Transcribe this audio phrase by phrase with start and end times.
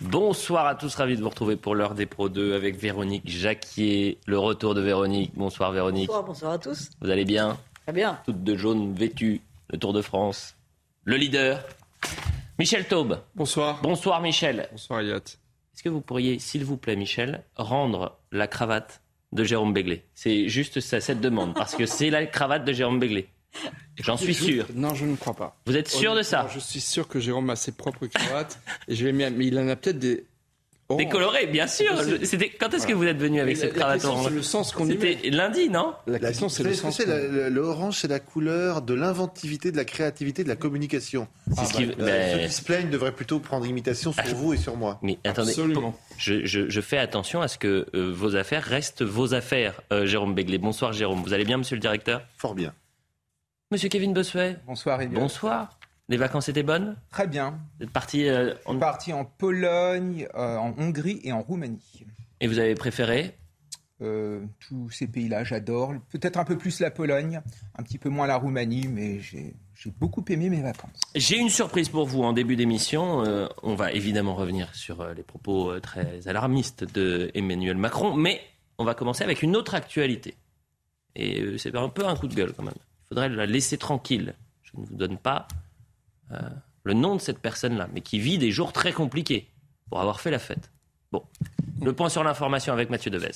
[0.00, 4.18] Bonsoir à tous, ravi de vous retrouver pour l'heure des Pro 2 avec Véronique Jacquier.
[4.26, 5.32] Le retour de Véronique.
[5.34, 6.06] Bonsoir Véronique.
[6.06, 6.90] Bonsoir, bonsoir à tous.
[7.00, 7.58] Vous allez bien?
[7.82, 8.20] Très bien.
[8.24, 9.40] Toute de jaune vêtue,
[9.70, 10.54] le Tour de France.
[11.02, 11.64] Le leader,
[12.60, 13.18] Michel Taube.
[13.34, 13.80] Bonsoir.
[13.82, 14.68] Bonsoir Michel.
[14.70, 15.16] Bonsoir Elliot.
[15.16, 19.02] Est-ce que vous pourriez, s'il vous plaît Michel, rendre la cravate
[19.32, 20.04] de Jérôme Béglé?
[20.14, 23.26] C'est juste ça, cette demande, parce que c'est la cravate de Jérôme Béglé.
[24.00, 24.66] J'en suis sûr.
[24.74, 25.56] Non, je ne crois pas.
[25.66, 28.94] Vous êtes sûr de ça Je suis sûr que Jérôme a ses propres cravates et
[28.94, 30.24] je vais mettre, mais il en a peut-être des.
[30.88, 31.04] oranges.
[31.04, 31.92] Décoloré, bien sûr.
[31.96, 32.24] possible.
[32.24, 34.34] C'était quand est-ce que vous êtes venu avec cette la- la cravate question, orange c'est
[34.34, 35.14] le sens qu'on y met.
[35.16, 36.96] C'était lundi, non La La question, c'est le sens.
[36.96, 41.26] c'est, le- L'orange, c'est la couleur de l'inventivité, de la créativité, de la communication.
[41.56, 44.54] C'est ce qui- Euh, ben, Ceux qui se plaignent devraient plutôt prendre imitation sur vous
[44.54, 44.98] et sur moi.
[45.02, 45.98] Mais attendez, Absolument.
[46.16, 50.06] je, je- je fais attention à ce que euh, vos affaires restent vos affaires, euh,
[50.06, 50.56] Jérôme Béglé.
[50.58, 52.22] Bonsoir Jérôme, vous allez bien monsieur le directeur?
[52.38, 52.72] Fort bien.
[53.70, 55.20] Monsieur Kevin Bossuet, Bonsoir Elliot.
[55.20, 55.78] bonsoir.
[56.08, 56.96] Les vacances étaient bonnes?
[57.10, 57.58] Très bien.
[57.78, 62.06] Vous êtes parti euh, en- parti en Pologne, euh, en Hongrie et en Roumanie.
[62.40, 63.36] et vous avez préféré?
[64.00, 65.92] Euh, tous ces pays-là, j'adore.
[66.10, 67.42] Peut-être un peu plus la Pologne,
[67.76, 70.98] un petit peu moins la Roumanie, mais j'ai j'ai beaucoup aimé mes vacances.
[71.14, 73.22] J'ai une surprise pour vous en début d'émission.
[73.26, 78.40] Euh, on va évidemment revenir sur les propos très alarmistes de Emmanuel Macron, mais
[78.78, 80.36] on va commencer avec une autre actualité.
[81.16, 82.74] Et c'est un peu un coup de gueule quand même.
[83.08, 84.34] Faudrait la laisser tranquille.
[84.62, 85.48] Je ne vous donne pas
[86.32, 86.40] euh,
[86.84, 89.48] le nom de cette personne-là, mais qui vit des jours très compliqués
[89.88, 90.70] pour avoir fait la fête.
[91.10, 91.24] Bon,
[91.80, 93.30] le point sur l'information avec Mathieu Devez.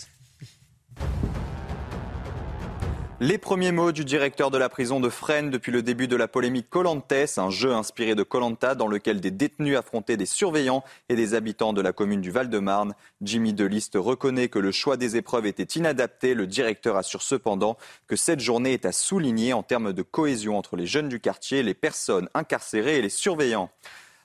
[3.24, 6.26] Les premiers mots du directeur de la prison de Fresnes depuis le début de la
[6.26, 11.14] polémique Colantes, un jeu inspiré de Colanta dans lequel des détenus affrontaient des surveillants et
[11.14, 12.96] des habitants de la commune du Val-de-Marne.
[13.20, 16.34] Jimmy Deliste reconnaît que le choix des épreuves était inadapté.
[16.34, 17.78] Le directeur assure cependant
[18.08, 21.62] que cette journée est à souligner en termes de cohésion entre les jeunes du quartier,
[21.62, 23.70] les personnes incarcérées et les surveillants.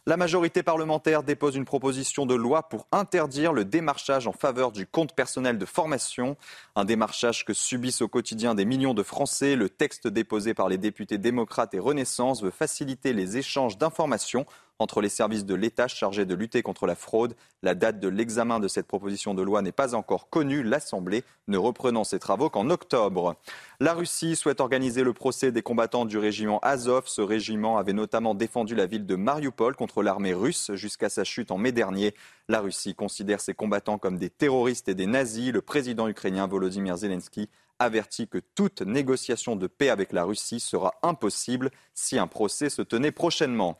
[0.07, 4.87] La majorité parlementaire dépose une proposition de loi pour interdire le démarchage en faveur du
[4.87, 6.37] compte personnel de formation,
[6.77, 9.57] un démarchage que subissent au quotidien des millions de Français.
[9.57, 14.45] Le texte déposé par les députés démocrates et Renaissance veut faciliter les échanges d'informations
[14.79, 17.35] entre les services de l'État chargés de lutter contre la fraude.
[17.63, 21.57] La date de l'examen de cette proposition de loi n'est pas encore connue, l'Assemblée ne
[21.57, 23.35] reprenant ses travaux qu'en octobre.
[23.79, 27.03] La Russie souhaite organiser le procès des combattants du régiment Azov.
[27.07, 31.51] Ce régiment avait notamment défendu la ville de Mariupol contre l'armée russe jusqu'à sa chute
[31.51, 32.13] en mai dernier.
[32.47, 35.51] La Russie considère ces combattants comme des terroristes et des nazis.
[35.51, 37.49] Le président ukrainien Volodymyr Zelensky
[37.79, 42.81] avertit que toute négociation de paix avec la Russie sera impossible si un procès se
[42.81, 43.79] tenait prochainement.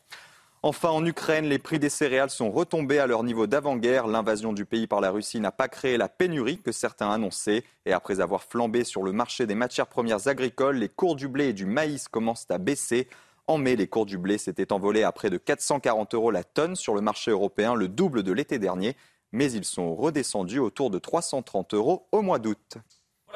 [0.67, 4.05] Enfin, en Ukraine, les prix des céréales sont retombés à leur niveau d'avant-guerre.
[4.05, 7.63] L'invasion du pays par la Russie n'a pas créé la pénurie que certains annonçaient.
[7.85, 11.45] Et après avoir flambé sur le marché des matières premières agricoles, les cours du blé
[11.45, 13.07] et du maïs commencent à baisser.
[13.47, 16.75] En mai, les cours du blé s'étaient envolés à près de 440 euros la tonne
[16.75, 18.97] sur le marché européen, le double de l'été dernier.
[19.31, 22.77] Mais ils sont redescendus autour de 330 euros au mois d'août.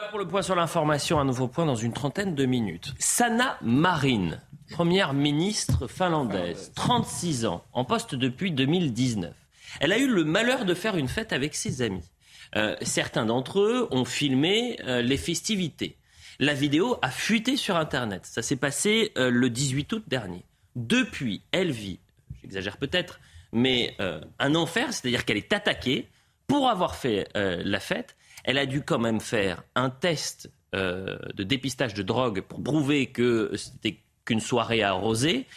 [0.09, 2.93] Pour le point sur l'information, un nouveau point dans une trentaine de minutes.
[2.97, 4.39] Sanna Marin,
[4.71, 9.33] première ministre finlandaise, 36 ans, en poste depuis 2019.
[9.79, 12.09] Elle a eu le malheur de faire une fête avec ses amis.
[12.55, 15.97] Euh, certains d'entre eux ont filmé euh, les festivités.
[16.39, 18.25] La vidéo a fuité sur Internet.
[18.25, 20.43] Ça s'est passé euh, le 18 août dernier.
[20.75, 21.99] Depuis, elle vit,
[22.41, 23.19] j'exagère peut-être,
[23.51, 23.95] mais
[24.39, 26.07] un enfer, c'est-à-dire qu'elle est attaquée
[26.47, 28.15] pour avoir fait la fête.
[28.43, 33.07] Elle a dû quand même faire un test euh, de dépistage de drogue pour prouver
[33.07, 35.47] que c'était qu'une soirée arrosée.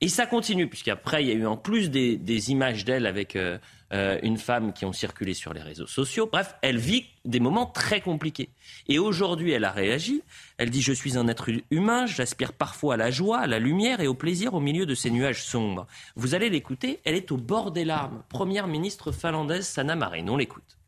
[0.00, 3.36] Et ça continue, puisqu'après, il y a eu en plus des, des images d'elle avec
[3.36, 3.56] euh,
[3.92, 6.28] euh, une femme qui ont circulé sur les réseaux sociaux.
[6.30, 8.48] Bref, elle vit des moments très compliqués.
[8.88, 10.22] Et aujourd'hui, elle a réagi.
[10.56, 14.00] Elle dit Je suis un être humain, j'aspire parfois à la joie, à la lumière
[14.00, 15.86] et au plaisir au milieu de ces nuages sombres.
[16.16, 18.22] Vous allez l'écouter, elle est au bord des larmes.
[18.30, 20.26] Première ministre finlandaise Sanna Marin.
[20.28, 20.78] On l'écoute.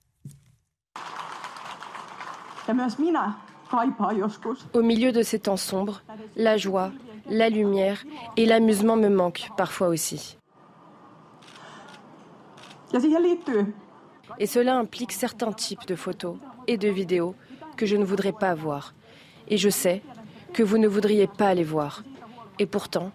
[2.69, 3.33] Ja myös minä
[3.71, 4.67] kaipaan joskus.
[4.75, 6.01] Au milieu de ces temps sombres,
[6.37, 6.91] la joie,
[7.31, 8.05] la lumière
[8.37, 10.39] et l'amusement me manquent parfois aussi.
[14.39, 17.35] Et cela implique certains types de photos et de vidéos
[17.77, 18.95] que je ne voudrais pas voir.
[19.49, 20.03] Et je sais
[20.53, 22.03] que vous ne voudriez pas les voir.
[22.59, 23.11] Et pourtant.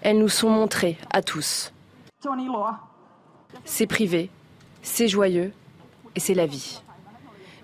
[0.00, 1.72] Elles nous sont montrées à tous.
[3.64, 4.30] C'est privé,
[4.82, 5.52] c'est joyeux
[6.16, 6.82] et c'est la vie.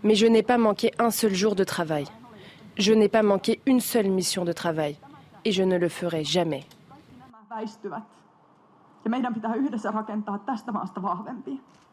[0.04, 2.04] Mais je n'ai pas manqué un seul jour de travail.
[2.76, 4.96] Je n'ai pas manqué une seule mission de travail.
[5.44, 6.64] Et je ne le ferai jamais.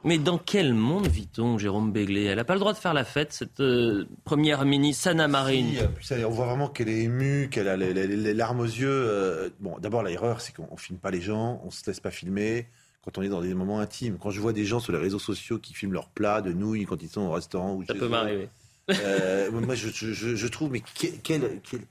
[0.04, 2.26] Mais dans quel monde vit-on, Jérôme Béglé?
[2.26, 5.70] Elle n'a pas le droit de faire la fête, cette euh, première ministre, Sanna Marine.
[6.02, 8.66] Si, euh, on voit vraiment qu'elle est émue, qu'elle a les, les- les larmes aux
[8.66, 8.88] yeux.
[8.88, 12.12] euh, Bon, d'abord, l'erreur, c'est qu'on on filme pas les gens, on se laisse pas
[12.12, 12.68] filmer
[13.06, 14.18] quand on est dans des moments intimes.
[14.20, 16.86] Quand je vois des gens sur les réseaux sociaux qui filment leurs plats de nouilles
[16.86, 18.50] quand ils sont au restaurant ou Ça peut m'arriver.
[18.90, 21.82] euh, moi, je, je- je- je trouve, mais que- quelle, quelle,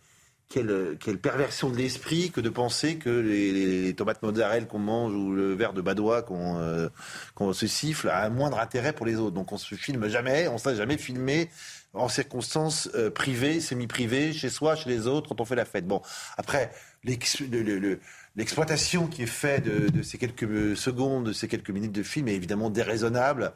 [0.48, 4.78] quelle, quelle perversion de l'esprit que de penser que les, les- les tomates mozzarella qu'on
[4.78, 6.88] mange ou le verre de badois qu'on euh,
[7.34, 9.34] qu'on se siffle a un moindre intérêt pour les autres.
[9.34, 11.48] Donc on se filme jamais, on ne s'est jamais filmé
[11.94, 15.86] en circonstances euh, privées, semi-privées, chez soi, chez les autres, quand on fait la fête.
[15.86, 16.02] Bon,
[16.36, 16.70] après,
[17.04, 18.00] le- le-
[18.36, 22.34] l'exploitation qui est faite de, ces quelques secondes, de ces quelques minutes de film est
[22.34, 23.52] évidemment déraisonnable.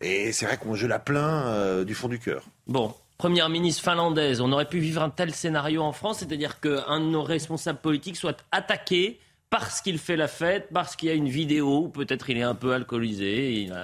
[0.00, 2.44] Et c'est vrai qu'on je la plains euh, du fond du cœur.
[2.66, 7.00] Bon, première ministre finlandaise, on aurait pu vivre un tel scénario en France, c'est-à-dire qu'un
[7.00, 11.14] de nos responsables politiques soit attaqué parce qu'il fait la fête, parce qu'il y a
[11.14, 13.74] une vidéo, peut-être il est un peu alcoolisé, il est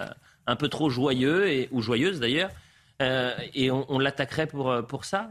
[0.46, 2.50] un peu trop joyeux, ou joyeuse d'ailleurs,
[3.02, 5.28] euh, et on, on l'attaquerait pour, euh, pour ça?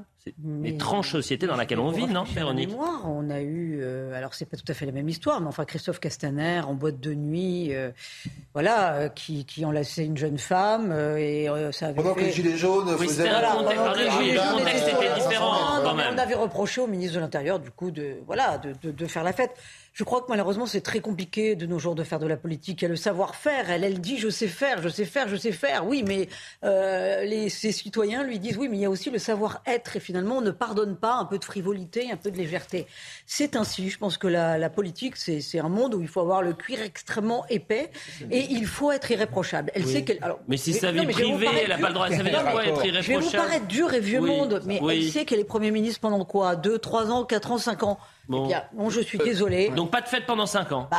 [0.64, 4.46] L'étrange société dans laquelle on vit, non, Véronique mémoire, on a eu, euh, alors c'est
[4.46, 7.74] pas tout à fait la même histoire, mais enfin Christophe Castaner en boîte de nuit,
[7.76, 7.92] euh,
[8.54, 12.20] voilà, euh, qui, qui enlaçait une jeune femme euh, et euh, ça avait Pendant que
[12.22, 12.28] fait...
[12.28, 14.92] les Gilets jaunes Oui, faisaient pendant que les Gilets jaunes, étaient
[15.84, 16.14] quand mais même.
[16.16, 19.24] On avait reproché au ministre de l'Intérieur du coup de voilà de, de- de faire
[19.24, 19.52] la fête.
[19.94, 22.82] Je crois que malheureusement c'est très compliqué de nos jours de faire de la politique.
[22.82, 23.72] Il y a le savoir-faire.
[23.72, 25.88] Elle, elle dit je sais faire, je sais faire, je sais faire.
[25.88, 26.30] Oui, mais
[26.64, 29.96] euh, les, ses citoyens lui disent oui, mais il y a aussi le savoir-être.
[29.96, 32.88] Et finalement, on ne pardonne pas un peu de frivolité, un peu de légèreté.
[33.26, 33.90] C'est ainsi.
[33.90, 36.82] Je pense que la, la politique, c'est un monde où il faut avoir le cuir
[36.82, 37.92] extrêmement épais
[38.32, 39.72] et il faut être irréprochable.
[39.76, 40.20] Elle sait qu'elle.
[40.48, 42.84] Mais si sa vie privée, elle n'a pas le droit, quoi être Rapport.
[42.86, 45.06] Je vais vous irréprochable paraître dur et vieux Oui, monde, mais oui.
[45.06, 46.56] elle sait qu'elle est Premier ministre pendant quoi?
[46.56, 48.44] 2, 3 ans, 4 ans, 5 ans Bon.
[48.46, 49.70] Eh bien, bon, je suis désolé.
[49.70, 50.88] Donc pas de fête pendant 5 ans.
[50.92, 50.98] Bah,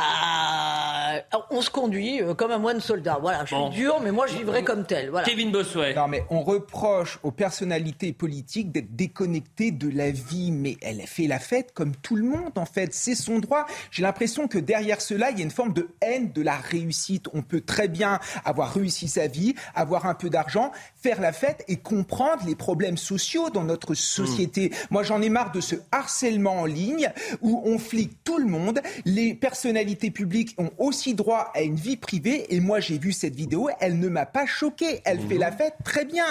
[1.51, 3.17] on se conduit euh, comme un moine soldat.
[3.21, 3.71] Voilà, je Bon.
[3.71, 5.09] suis dur, mais moi je vivrai comme tel.
[5.09, 5.27] Voilà.
[5.27, 5.93] Kevin Bossuet.
[5.95, 11.27] Non, mais on reproche aux personnalités politiques d'être déconnectées de la vie, mais elle fait
[11.27, 12.93] la fête comme tout le monde, en fait.
[12.93, 13.65] C'est son droit.
[13.91, 17.25] J'ai l'impression que derrière cela, il y a une forme de haine de la réussite.
[17.33, 20.71] On peut très bien avoir réussi sa vie, avoir un peu d'argent,
[21.01, 24.71] faire la fête et comprendre les problèmes sociaux dans notre société.
[24.89, 27.11] Moi, j'en ai marre de ce harcèlement en ligne
[27.41, 28.79] où on flique tout le monde.
[29.05, 32.53] Les personnalités publiques ont aussi droit à une vie privée.
[32.53, 35.01] Et moi, j'ai vu cette vidéo, elle ne m'a pas choqué.
[35.05, 36.25] Elle fait la fête très bien.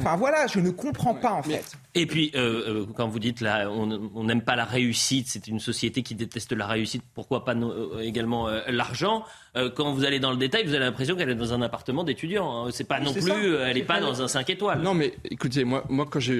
[0.00, 1.64] Enfin voilà, je ne comprends pas en fait.
[1.96, 5.60] Et puis, euh, euh, quand vous dites là, on n'aime pas la réussite, c'est une
[5.60, 9.24] société qui déteste la réussite, pourquoi pas euh, également euh, l'argent
[9.56, 12.02] Euh, Quand vous allez dans le détail, vous avez l'impression qu'elle est dans un appartement
[12.02, 12.66] d'étudiant.
[12.66, 12.70] hein.
[12.72, 13.36] C'est pas non plus, ça.
[13.68, 14.82] elle n'est pas dans un 5 étoiles.
[14.82, 16.34] Non, mais écoutez, moi, moi quand j'ai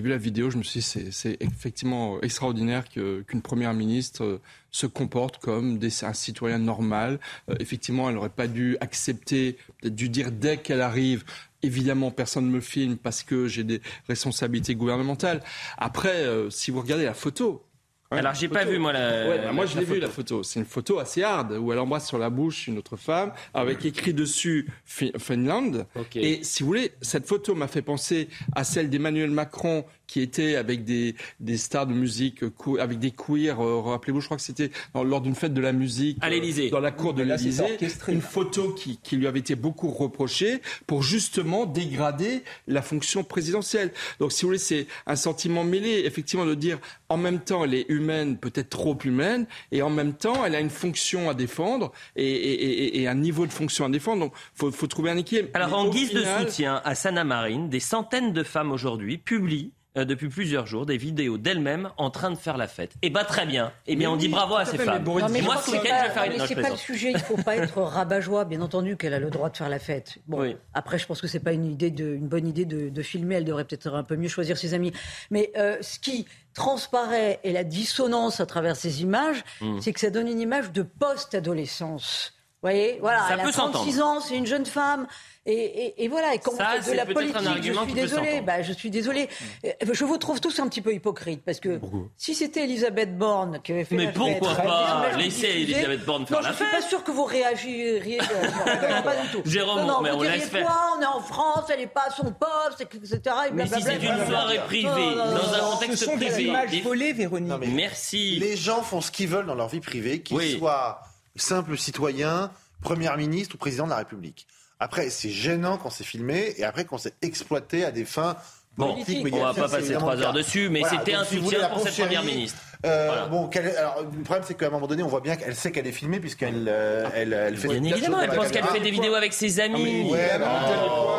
[0.00, 4.24] vu la vidéo, je me suis dit, c'est- c'est effectivement extraordinaire que- qu'une première ministre
[4.24, 4.40] euh,
[4.70, 7.20] se comporte comme un citoyen normal.
[7.50, 11.24] Euh, effectivement, elle n'aurait pas dû accepter, dû dire dès qu'elle arrive.
[11.62, 15.42] Évidemment, personne ne me filme parce que j'ai des responsabilités gouvernementales.
[15.76, 17.62] Après, euh, si vous regardez la photo.
[18.10, 19.86] Hein, Alors, j'ai pas photo- vu, moi, la- Ouais, bah, moi, la- je la l'ai
[19.86, 20.06] vu, photo.
[20.06, 20.42] la photo.
[20.42, 23.84] C'est une photo assez hard où elle embrasse sur la bouche une autre femme avec
[23.84, 25.86] écrit dessus Fi- Finland.
[25.96, 26.16] Ok.
[26.16, 30.54] Et si vous voulez, cette photo m'a fait penser à celle d'Emmanuel Macron qui était
[30.54, 33.60] avec des, des stars de musique, euh, avec des queers.
[33.60, 36.70] euh, Rappelez-vous, je crois que c'était lors d'une fête de la musique À euh, l'Élysée.
[36.70, 37.76] dans la cour de l'Élysée.
[38.06, 43.90] Une photo qui, qui lui avait été beaucoup reprochée pour justement dégrader la fonction présidentielle.
[44.20, 47.74] Donc, si vous voulez, c'est un sentiment mêlé, effectivement, de dire en même temps, elle
[47.74, 51.92] est humaine, peut-être trop humaine, et en même temps, elle a une fonction à défendre
[52.14, 52.62] et, et-
[52.96, 54.20] et- et un niveau de fonction à défendre.
[54.20, 55.48] Donc, faut, faut trouver un équilibre.
[55.54, 59.18] Alors, Mais en guise final- de soutien à Sanna Marine, des centaines de femmes aujourd'hui
[59.18, 62.92] publient euh, depuis plusieurs jours des vidéos d'elles-mêmes en train de faire la fête.
[63.02, 63.72] Eh ben très bien.
[63.86, 65.04] Eh bien, Mais on dit oui, bravo à ces femmes.
[65.04, 66.54] Non, mais Et moi, ce week-end, c'est je pas- vais faire une mais non, c'est
[66.62, 67.10] pas le sujet.
[67.12, 68.44] Il faut pas être rabat-joie.
[68.44, 70.18] Bien entendu qu'elle a le droit de faire la fête.
[70.26, 70.56] Bon, Oui.
[70.74, 73.36] après, je pense que c'est pas une idée de, une bonne idée de, de filmer.
[73.36, 74.92] Elle devrait peut-être un peu mieux choisir ses amis.
[75.30, 79.80] Mais euh, ce qui transparaît et la dissonance à travers ces images, Mm.
[79.80, 82.32] c'est que ça donne une image de post-adolescence.
[82.70, 84.04] Voyez, voilà, Ça elle peut a 36 s'entendre.
[84.04, 85.06] ans, c'est une jeune femme.
[85.48, 88.40] Et, et- et voilà, et quand Ça, de la un politique, je suis désolée.
[88.40, 89.28] Bah, je suis désolée.
[89.64, 91.78] Euh, Je vous trouve tous un petit peu hypocrites parce que
[92.16, 96.26] si c'était Elisabeth Borne qui avait fait Mais la pourquoi fête, pas diffusais- Elisabeth Borne
[96.26, 96.80] faire non, la je suis fête.
[96.82, 98.20] pas sûr que vous réagiriez.
[98.20, 99.42] euh, non, pas du tout.
[99.48, 100.68] Jérôme, non, non, mais vous on laisse faire.
[100.98, 103.20] On est en France, elle n'est pas à son poste, etc.
[103.48, 106.16] et Mais si c'est une soirée privée, Non, non, dans non, un contexte Ce sont
[106.16, 106.80] des privé.
[106.82, 107.52] volées, Véronique.
[107.72, 108.40] Merci.
[108.40, 111.02] Les gens font ce qu'ils veulent dans leur vie privée, qu'ils soient
[111.36, 112.50] simples citoyens,
[112.82, 114.46] Premier ministre ou président de la République.
[114.78, 118.36] Après, c'est gênant quand c'est filmé et après quand c'est exploité à des fins
[118.76, 119.26] Bon, politiques.
[119.32, 122.22] on va pas passer trois heures dessus, mais Voilà, c'était un soutien pour cette première
[122.22, 122.58] ministre.
[122.84, 123.26] Euh, Voilà.
[123.26, 125.86] Bon, alors, le problème, c'est qu'à un moment donné, on voit bien qu'elle sait qu'elle
[125.86, 128.80] est filmée puisqu'elle euh, elle, elle fait Bien plein de évidemment, elle pense qu'elle fait
[128.80, 129.84] des vidéos avec ses amis.
[129.84, 130.18] Dernier point,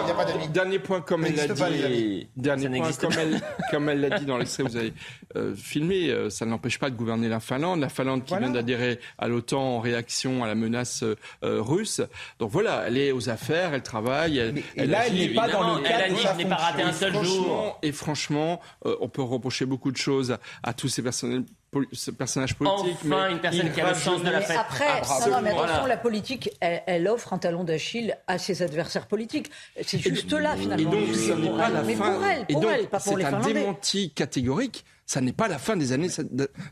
[0.01, 0.47] il n'y a pas d'amis.
[0.49, 4.01] Dernier point, comme Ça elle l'a dit, dernier Ça point, n'existe comme elle, comme elle
[4.01, 4.93] l'a dit dans l'extrait que vous avez
[5.35, 7.79] euh, filmé, euh, ça n'empêche pas de gouverner la Finlande.
[7.79, 8.47] La Finlande qui Voilà.
[8.47, 11.15] vient d'adhérer à l'OTAN en réaction à la menace euh,
[11.61, 12.01] russe.
[12.39, 14.37] Donc voilà, elle est aux affaires, elle travaille.
[14.37, 17.13] Elle, et là, elle n'est pas dans le cadre elle n'ai pas raté un seul
[17.23, 17.77] jour.
[17.83, 21.43] Et franchement, on peut reprocher beaucoup de choses à, tous ces personnages,
[21.79, 22.97] poli- ces personnages politiques.
[23.05, 24.57] Enfin, mais une personne qui a le sens de la fête.
[24.57, 25.87] après, non, non, mais attention, Voilà.
[25.87, 29.49] la politique, elle, elle offre un talon d'Achille à ses adversaires politiques.
[29.83, 30.91] C'est juste là, Et finalement.
[30.91, 32.13] donc, Mais ça n'est pour pas elle, la mais fin.
[32.13, 34.85] pour elle, Et pour donc, elle, pas pour les c'est un démenti catégorique.
[35.09, 36.09] Ça n'est pas la fin des années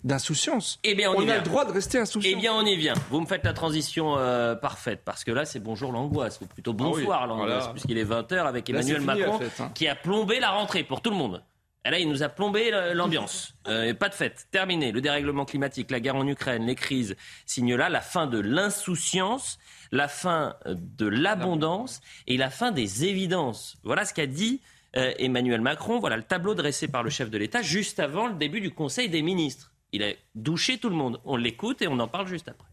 [0.04, 0.80] d'insouciance.
[0.84, 1.36] Eh bien, on a vient.
[1.38, 2.30] le droit de rester insouciant.
[2.34, 2.94] Eh bien, on y vient.
[3.10, 6.74] Vous me faites la transition euh, parfaite, parce que là, c'est bonjour l'angoisse, ou plutôt
[6.74, 7.72] bonsoir Ah oui, l'angoisse, voilà.
[7.72, 9.72] puisqu'il est 20h avec Emmanuel fini, Macron, hein.
[9.74, 11.42] qui a plombé la rentrée pour tout le monde.
[11.86, 13.54] Et là, il nous a plombé euh, l'ambiance.
[13.68, 14.48] Euh, pas de fête.
[14.50, 14.92] Terminé.
[14.92, 17.16] Le dérèglement climatique, la guerre en Ukraine, les crises
[17.46, 19.60] signent là la fin de l'insouciance,
[19.92, 23.78] la fin de l'abondance et la fin des évidences.
[23.84, 24.62] Voilà ce qu'a dit
[24.98, 26.00] euh, Emmanuel Macron.
[26.00, 29.08] Voilà le tableau dressé par le chef de l'État juste avant le début du Conseil
[29.08, 29.72] des ministres.
[29.92, 31.22] Il a douché tout le monde.
[31.24, 32.68] On l'écoute et on en parle juste après.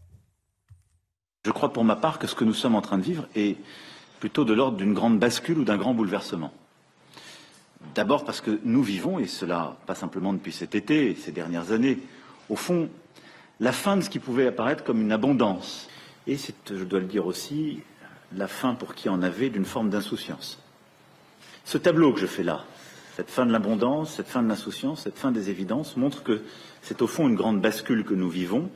[1.45, 3.57] Je crois pour ma part que ce que nous sommes en train de vivre est
[4.19, 6.51] plutôt de l'ordre d'une grande bascule ou d'un grand bouleversement.
[7.95, 11.99] D'abord parce que nous vivons, et cela pas simplement depuis cet été ces dernières années,
[12.49, 12.89] au fond,
[13.59, 15.89] la fin de ce qui pouvait apparaître comme une abondance.
[16.25, 17.81] Et c'est, je dois le dire aussi,
[18.35, 20.59] la fin pour qui en avait d'une forme d'insouciance.
[21.65, 22.65] Ce tableau que je fais là,
[23.15, 26.41] cette fin de l'abondance, cette fin de l'insouciance, cette fin des évidences, montre que
[26.81, 28.69] c'est au fond une grande bascule que nous vivons,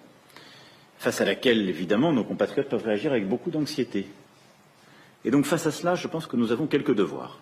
[1.00, 4.08] face à laquelle, évidemment, nos compatriotes peuvent réagir avec beaucoup d'anxiété.
[5.26, 7.40] Et donc, face à cela, je pense que nous avons quelques devoirs.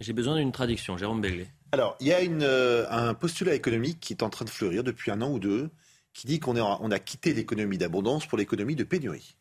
[0.00, 1.48] J'ai besoin d'une traduction, Jérôme Béglé.
[1.72, 5.10] Alors, il y a euh, un postulat économique qui est en train de fleurir depuis
[5.10, 5.70] un an ou deux,
[6.12, 9.36] qui dit qu'on a quitté l'économie d'abondance pour l'économie de pénurie.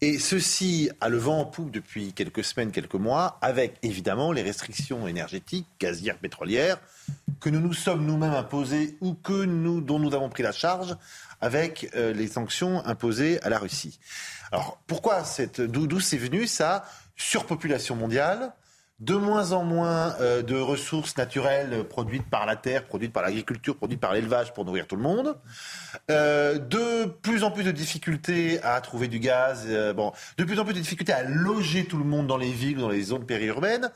[0.00, 4.42] Et ceci a le vent en poupe depuis quelques semaines, quelques mois, avec évidemment les
[4.42, 6.78] restrictions énergétiques, gazières, pétrolières,
[7.40, 10.96] que nous nous sommes nous-mêmes imposées ou que nous, dont nous avons pris la charge
[11.40, 13.98] avec euh, les sanctions imposées à la Russie.
[14.52, 16.84] Alors pourquoi cette, d'où c'est venu ça?
[17.16, 18.52] Surpopulation mondiale,
[19.00, 23.76] de moins en moins euh, de ressources naturelles produites par la terre, produites par l'agriculture,
[23.76, 25.36] produites par l'élevage pour nourrir tout le monde.
[26.10, 29.64] Euh, de plus en plus de difficultés à trouver du gaz.
[29.68, 32.52] euh, bon, de plus en plus de difficultés à loger tout le monde dans les
[32.52, 33.90] villes ou dans les zones périurbaines.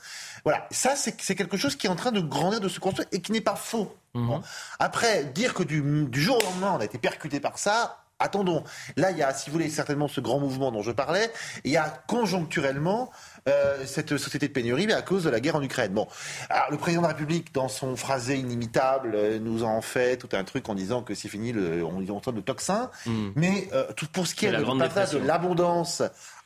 [0.45, 3.21] Voilà, ça c'est quelque chose qui est en train de grandir, de se construire et
[3.21, 3.95] qui n'est pas faux.
[4.15, 4.43] Bon.
[4.81, 8.03] Après, dire que du, du jour au lendemain on a été percuté par ça.
[8.21, 8.65] Attendons.
[8.97, 11.31] Là, il y a, si vous voulez, certainement ce grand mouvement dont je parlais.
[11.65, 13.11] Il y a conjoncturellement
[13.49, 15.93] euh, cette société de pénurie, mais à cause de la guerre en Ukraine.
[15.93, 16.09] Bon,
[16.51, 20.29] alors le président de la République, dans son phrasé inimitable, euh, nous en fait tout
[20.33, 22.91] un truc en disant que c'est fini, le, on entend le tocsin.
[23.37, 26.03] Mais euh, tout pour ce qui est la de l'abondance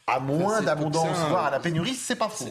[0.07, 2.49] à moins d'abondance, voire à la pénurie, c'est pas faux.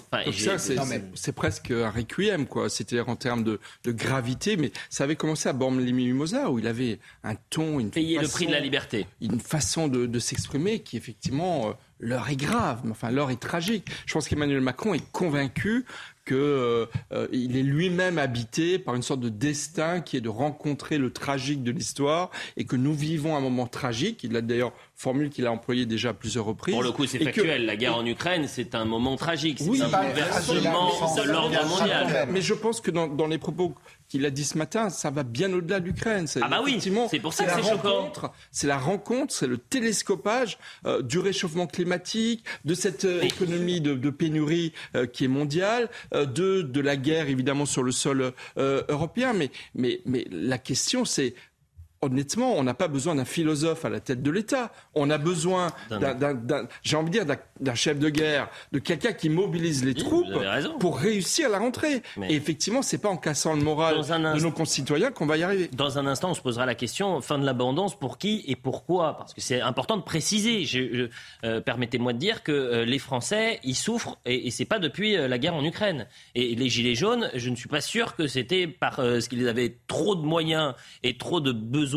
[1.16, 2.70] C'est, presque un requiem, quoi.
[2.70, 7.00] C'est-à-dire en termes de, de gravité, mais ça avait commencé à Bormes-les-Mimosas, où il avait
[7.24, 9.08] un ton, une payer le façon- prix de la liberté.
[9.22, 13.40] une façon de, de s'exprimer qui effectivement euh, l'heure est grave, mais enfin l'heure est
[13.42, 13.88] tragique.
[14.06, 15.86] Je pense qu'Emmanuel Macron est convaincu
[16.32, 20.30] que euh, euh, il est lui-même habité par une sorte de destin qui est de
[20.30, 24.24] rencontrer le tragique de l'histoire et que nous vivons un moment tragique.
[24.24, 26.74] Il a d'ailleurs formule qu'il a employée déjà à plusieurs reprises.
[26.74, 27.66] Pour le coup, c'est que- factuel.
[27.66, 29.58] La guerre en Ukraine, c'est un moment tragique.
[29.60, 32.28] C'est Oui, un bouleversement de l'ordre mondial.
[32.32, 33.76] Mais je pense que dans, dans les propos
[34.12, 36.28] qu'il a dit ce matin, ça va bien au-delà de l'Ukraine.
[36.28, 38.12] C'est- Ah bah oui, c'est pour ça que c'est choquant.
[38.52, 43.94] C'est la rencontre, c'est le télescopage euh, du réchauffement climatique, de cette euh, économie de,
[43.94, 49.32] de pénurie euh, qui est mondiale, de, de la guerre évidemment sur le sol européen.
[49.34, 51.34] Mais, mais, mais la question c'est
[52.02, 54.72] honnêtement, on n'a pas besoin d'un philosophe à la tête de l'État.
[54.96, 55.72] On a besoin,
[56.84, 60.28] j'ai envie de dire, d'un chef de guerre, de quelqu'un qui mobilise les troupes
[60.80, 62.02] pour réussir la rentrée.
[62.24, 65.70] Et effectivement, c'est pas en cassant le moral de nos concitoyens qu'on va y arriver.
[65.74, 69.18] Dans un instant, on se posera la question fin de l'abondance pour qui et pourquoi?
[69.18, 70.66] Parce que c'est important de préciser.
[71.44, 75.16] Euh, permettez-moi de dire que euh, les Français, ils souffrent et, et c'est pas depuis
[75.16, 76.08] euh, la guerre en Ukraine.
[76.34, 80.16] Et les gilets jaunes, je ne suis pas sûr que c'était parce qu'ils avaient trop
[80.16, 81.91] de moyens et trop de besoins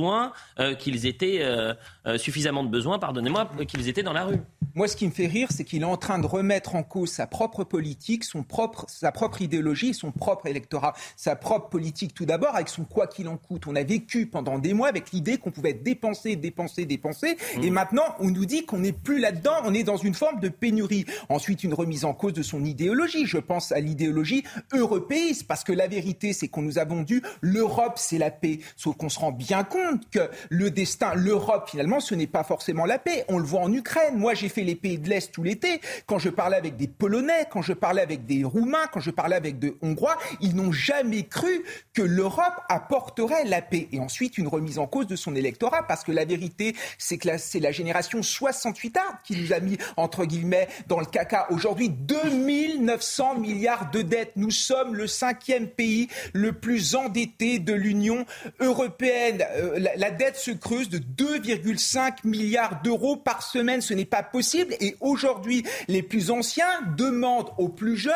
[0.58, 1.74] euh, qu'ils étaient euh,
[2.06, 4.40] euh, suffisamment de besoins, pardonnez-moi, qu'ils étaient dans la rue.
[4.74, 7.10] Moi, ce qui me fait rire, c'est qu'il est en train de remettre en cause
[7.10, 12.24] sa propre politique, son propre, sa propre idéologie, son propre électorat, sa propre politique tout
[12.24, 13.68] d'abord, avec son quoi qu'il en coûte.
[13.68, 17.72] On a vécu pendant des mois avec l'idée qu'on pouvait dépenser, dépenser, dépenser, et mmh.
[17.72, 21.04] maintenant on nous dit qu'on n'est plus là-dedans, on est dans une forme de pénurie.
[21.28, 23.26] Ensuite, une remise en cause de son idéologie.
[23.26, 27.94] Je pense à l'idéologie européiste, parce que la vérité, c'est qu'on nous a vendu l'Europe,
[27.96, 28.58] c'est la paix.
[28.76, 32.84] Sauf qu'on se rend bien compte que le destin, l'Europe, finalement, ce n'est pas forcément
[32.84, 33.24] la paix.
[33.28, 34.16] On le voit en Ukraine.
[34.16, 37.46] Moi, j'ai fait les pays de l'Est tout l'été, quand je parlais avec des Polonais,
[37.50, 41.24] quand je parlais avec des Roumains, quand je parlais avec des Hongrois, ils n'ont jamais
[41.24, 43.88] cru que l'Europe apporterait la paix.
[43.92, 47.28] Et ensuite, une remise en cause de son électorat, parce que la vérité, c'est que
[47.38, 51.46] c'est la génération 68 a qui nous a mis, entre guillemets, dans le caca.
[51.50, 54.32] Aujourd'hui, 2900 milliards de dettes.
[54.36, 58.26] Nous sommes le cinquième pays le plus endetté de l'Union
[58.60, 59.44] européenne.
[59.56, 63.80] Euh, la, dette se creuse de 2,5 milliards d'euros par semaine.
[63.80, 66.64] Ce n'est pas possible et aujourd'hui, les plus anciens
[66.96, 68.14] demandent aux plus jeunes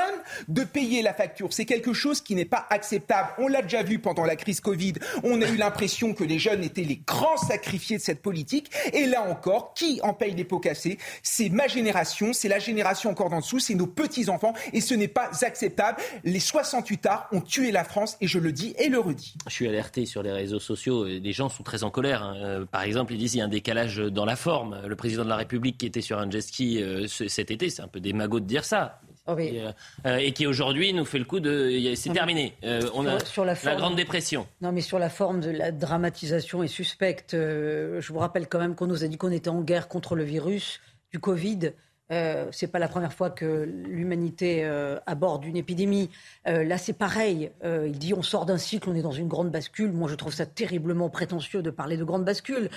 [0.48, 1.52] de payer la facture.
[1.52, 3.30] C'est quelque chose qui n'est pas acceptable.
[3.38, 4.94] On l'a déjà vu pendant la crise Covid.
[5.22, 8.70] On a eu l'impression que les jeunes étaient les grands sacrifiés de cette politique.
[8.92, 10.98] Et là encore, qui en paye les pots cassés?
[11.22, 14.54] C'est ma génération, c'est la génération encore d'en dessous, c'est nos petits-enfants.
[14.72, 15.98] Et ce n'est pas acceptable.
[16.24, 19.34] Les 68 arts ont tué la France et je le dis et le redis.
[19.46, 21.04] Je suis alerté sur les réseaux sociaux.
[21.04, 22.22] Les gens sont très en colère.
[22.22, 22.36] Hein.
[22.36, 24.80] Euh, par exemple, ils disent qu'il y a un décalage dans la forme.
[24.86, 27.82] Le président de la République qui était sur un jet ski euh, cet été, c'est
[27.82, 29.00] un peu des magots de dire ça.
[29.26, 29.72] Oh euh,
[30.06, 32.54] euh, et, qui aujourd'hui nous fait le coup de c'est terminé.
[32.94, 34.46] on a sur la, grande dépression.
[34.62, 37.32] Non, mais sur la forme de la dramatisation est suspecte.
[37.32, 40.24] je vous rappelle quand même qu'on nous a dit qu'on était en guerre contre le
[40.24, 40.80] virus
[41.12, 41.72] du Covid.
[42.10, 44.64] Euh, c'est pas la première fois que l'humanité
[45.06, 46.10] aborde une épidémie.
[46.46, 47.50] là, c'est pareil.
[47.64, 49.92] il dit on sort d'un cycle, on est dans une grande bascule.
[49.92, 52.70] Moi, je trouve ça terriblement prétentieux de parler de grande bascule.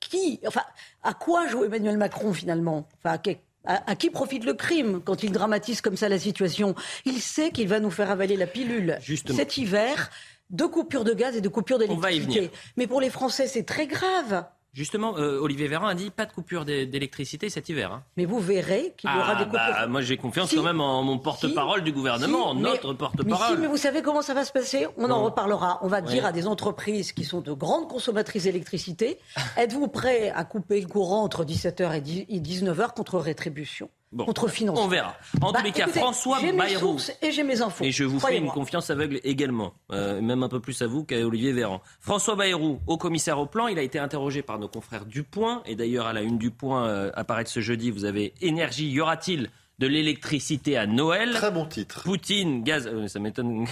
[0.00, 0.62] qui, enfin,
[1.02, 2.86] à quoi joue Emmanuel Macron finalement?
[3.02, 3.18] Enfin,
[3.66, 6.74] à, qui profite le crime quand il dramatise comme ça la situation?
[7.04, 10.10] Il sait qu'il va nous faire avaler la pilule cet hiver
[10.50, 12.50] de coupures de gaz et de coupures d'électricité.
[12.76, 14.44] Mais pour les Français, c'est très grave.
[14.74, 17.92] Justement, euh, Olivier Véran a dit pas de coupure d'électricité cet hiver.
[17.92, 18.02] Hein.
[18.16, 19.60] Mais vous verrez qu'il y aura ah, des coupures.
[19.60, 23.56] Bah, moi, j'ai confiance quand même en mon porte-parole du gouvernement, notre porte-parole.
[23.56, 24.88] Mais, mais vous savez comment ça va se passer?
[24.96, 25.78] On en reparlera.
[25.82, 29.18] On va dire à des entreprises qui sont de grandes consommatrices d'électricité
[29.56, 33.88] êtes-vous prêts à couper le courant entre 17h et 19h contre rétribution?
[34.16, 34.84] Contre financement.
[34.84, 35.16] On verra.
[35.40, 36.98] En tous bah, les cas, François Bayrou.
[37.22, 37.84] et j'ai mes infos.
[37.84, 41.04] Et je vous fais une confiance aveugle également, euh, même un peu plus à vous
[41.04, 41.80] qu'à Olivier Véran.
[42.00, 45.62] François Bayrou, au commissaire au plan, il a été interrogé par nos confrères du Point.
[45.66, 48.88] Et d'ailleurs, à la une du Point, euh, apparaît ce jeudi, vous avez énergie.
[48.88, 49.50] Y aura-t-il
[49.80, 51.32] de l'électricité à Noël?
[51.32, 52.02] Très bon titre.
[52.04, 52.86] Poutine, gaz.
[52.86, 53.66] Euh, ça m'étonne.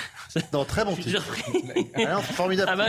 [0.52, 1.22] Non, très bon titre.
[2.06, 2.70] ah formidable.
[2.72, 2.86] Ah bah,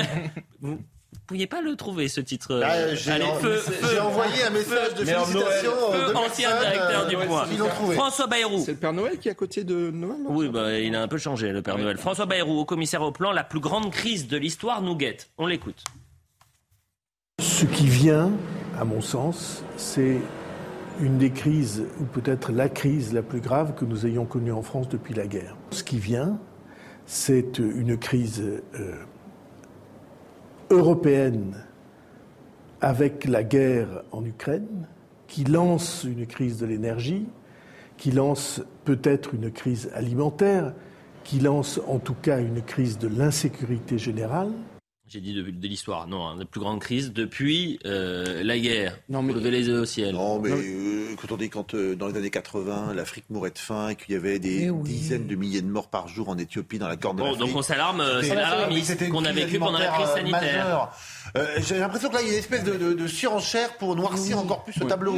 [0.61, 0.79] vous
[1.27, 6.17] pouviez pas le trouver ce titre bah, euh, J'ai envoyé un message de félicitations au
[6.17, 7.45] ancien directeur du Point.
[7.93, 8.61] François Bayrou.
[8.63, 11.07] C'est le Père Noël qui est à côté de Noël Oui, bah, il a un
[11.07, 11.97] peu changé le Père Noël.
[11.97, 15.29] François Bayrou, au commissaire au plan, la plus grande crise de l'histoire nous guette.
[15.37, 15.83] On l'écoute.
[17.41, 18.31] Ce qui vient,
[18.79, 20.17] à mon sens, c'est
[20.99, 24.61] une des crises, ou peut-être la crise la plus grave que nous ayons connue en
[24.61, 25.57] France depuis la guerre.
[25.71, 26.39] Ce qui vient,
[27.05, 28.41] c'est une crise
[28.75, 28.93] euh,
[30.73, 31.63] européenne
[32.81, 34.87] avec la guerre en Ukraine,
[35.27, 37.25] qui lance une crise de l'énergie,
[37.97, 40.73] qui lance peut-être une crise alimentaire,
[41.23, 44.51] qui lance en tout cas une crise de l'insécurité générale,
[45.09, 48.97] j'ai dit de, de l'histoire, non, hein, la plus grande crise depuis euh, la guerre.
[49.09, 50.15] Non, mais lever les yeux au ciel.
[50.15, 53.59] Non, mais euh, quand on dit quand euh, dans les années 80, l'Afrique mourait de
[53.59, 56.79] faim et qu'il y avait des dizaines de milliers de morts par jour en Éthiopie,
[56.79, 59.87] dans la Corne bon, de Donc on s'alarme, c'est l'alarmisme qu'on a vécu pendant la
[59.89, 60.89] crise sanitaire.
[61.59, 64.39] J'ai l'impression que là, il y a une espèce de, de, de surenchère pour noircir
[64.39, 65.17] encore plus ce tableau.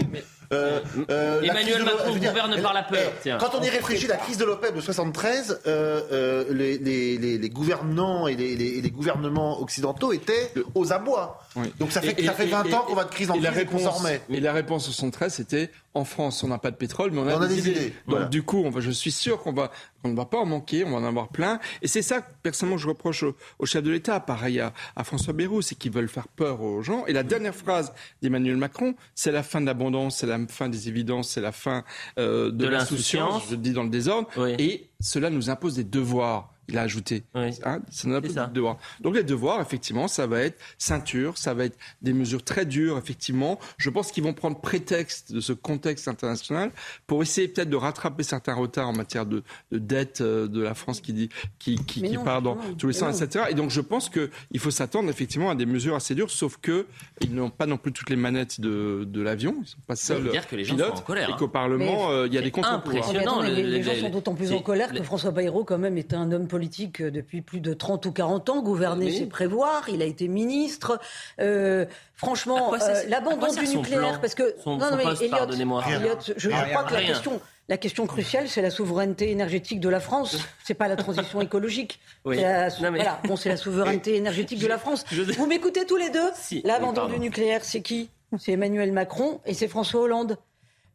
[0.53, 0.79] Euh,
[1.09, 3.37] euh, la Emmanuel Macron dire, gouverne par la peur, eh, tiens.
[3.39, 7.37] Quand on y réfléchit, la crise de l'OPEP de 73, euh, euh, les, les, les,
[7.37, 11.39] les gouvernants et les, les, et les gouvernements occidentaux étaient aux abois.
[11.55, 11.73] Oui.
[11.79, 13.35] Donc ça fait, Et- ça et- fait 20 et- ans qu'on va de crise en
[13.35, 14.07] et la crise et qu'on réponse.
[14.29, 17.27] Et la réponse au 73, c'était en France, on n'a pas de pétrole, mais on
[17.27, 17.71] a, On a des, idées.
[17.71, 18.25] idées, Donc voilà.
[18.25, 19.71] du coup, on va, je suis sûr qu'on va,
[20.03, 21.59] ne va pas en manquer, on va en avoir plein.
[21.81, 25.03] Et c'est ça, personnellement, que je reproche au, au chef de l'État, pareil à, à
[25.05, 27.05] François Bayrou, c'est qu'ils veulent faire peur aux gens.
[27.07, 30.87] Et la dernière phrase d'Emmanuel Macron, c'est la fin de l'abondance, c'est la fin des
[30.87, 31.83] évidences, c'est la fin
[32.17, 34.27] euh, de, De l'insouciance, je le dis dans le désordre.
[34.37, 34.55] Oui.
[34.59, 36.54] Et cela nous impose des devoirs.
[36.67, 37.23] Il a ajouté.
[37.35, 37.49] Oui.
[37.63, 38.47] Hein, ça C'est ça.
[38.47, 38.77] des devoirs.
[39.01, 42.97] Donc les devoirs, effectivement, ça va être ceinture, ça va être des mesures très dures,
[42.97, 43.59] effectivement.
[43.77, 46.71] Je pense qu'ils vont prendre prétexte de ce contexte international
[47.07, 50.73] pour essayer peut-être de rattraper certains retards en matière de, de dette euh, de la
[50.73, 53.25] France qui, dit, qui, qui, qui non, part dans tous les sens, non.
[53.27, 53.45] etc.
[53.49, 56.87] Et donc je pense qu'il faut s'attendre effectivement à des mesures assez dures, sauf que
[57.21, 59.55] ils n'ont pas non plus toutes les manettes de, de l'avion.
[59.61, 61.35] Ils sont pas seuls dire que les gens pilotes sont en colère, et hein.
[61.37, 63.13] qu'au Parlement, euh, il y a des contre-pouvoirs.
[63.43, 66.13] Les, les le- gens sont d'autant plus en colère que François Bayrou, quand même, est
[66.13, 66.54] un homme politique
[67.01, 68.61] euh, depuis plus de 30 ou 40 ans.
[68.61, 69.17] Gouverner, Oui.
[69.19, 69.87] c'est prévoir.
[69.89, 70.99] Il a été ministre.
[71.39, 76.49] Euh, franchement, euh, l'abandon du nucléaire, parce que Son- non, son non, mais Elliot, je,
[76.49, 80.37] crois que la question, la question cruciale, c'est la souveraineté énergétique de la France.
[80.63, 81.99] C'est pas la transition écologique.
[82.23, 82.37] Oui.
[82.37, 85.03] C'est la, Non, mais- Voilà, bon, c'est la souveraineté énergétique de la France.
[85.11, 88.09] je- Vous m'écoutez tous les deux Si, L'abandon du nucléaire, c'est qui?
[88.39, 90.37] C'est Emmanuel Macron et c'est François Hollande.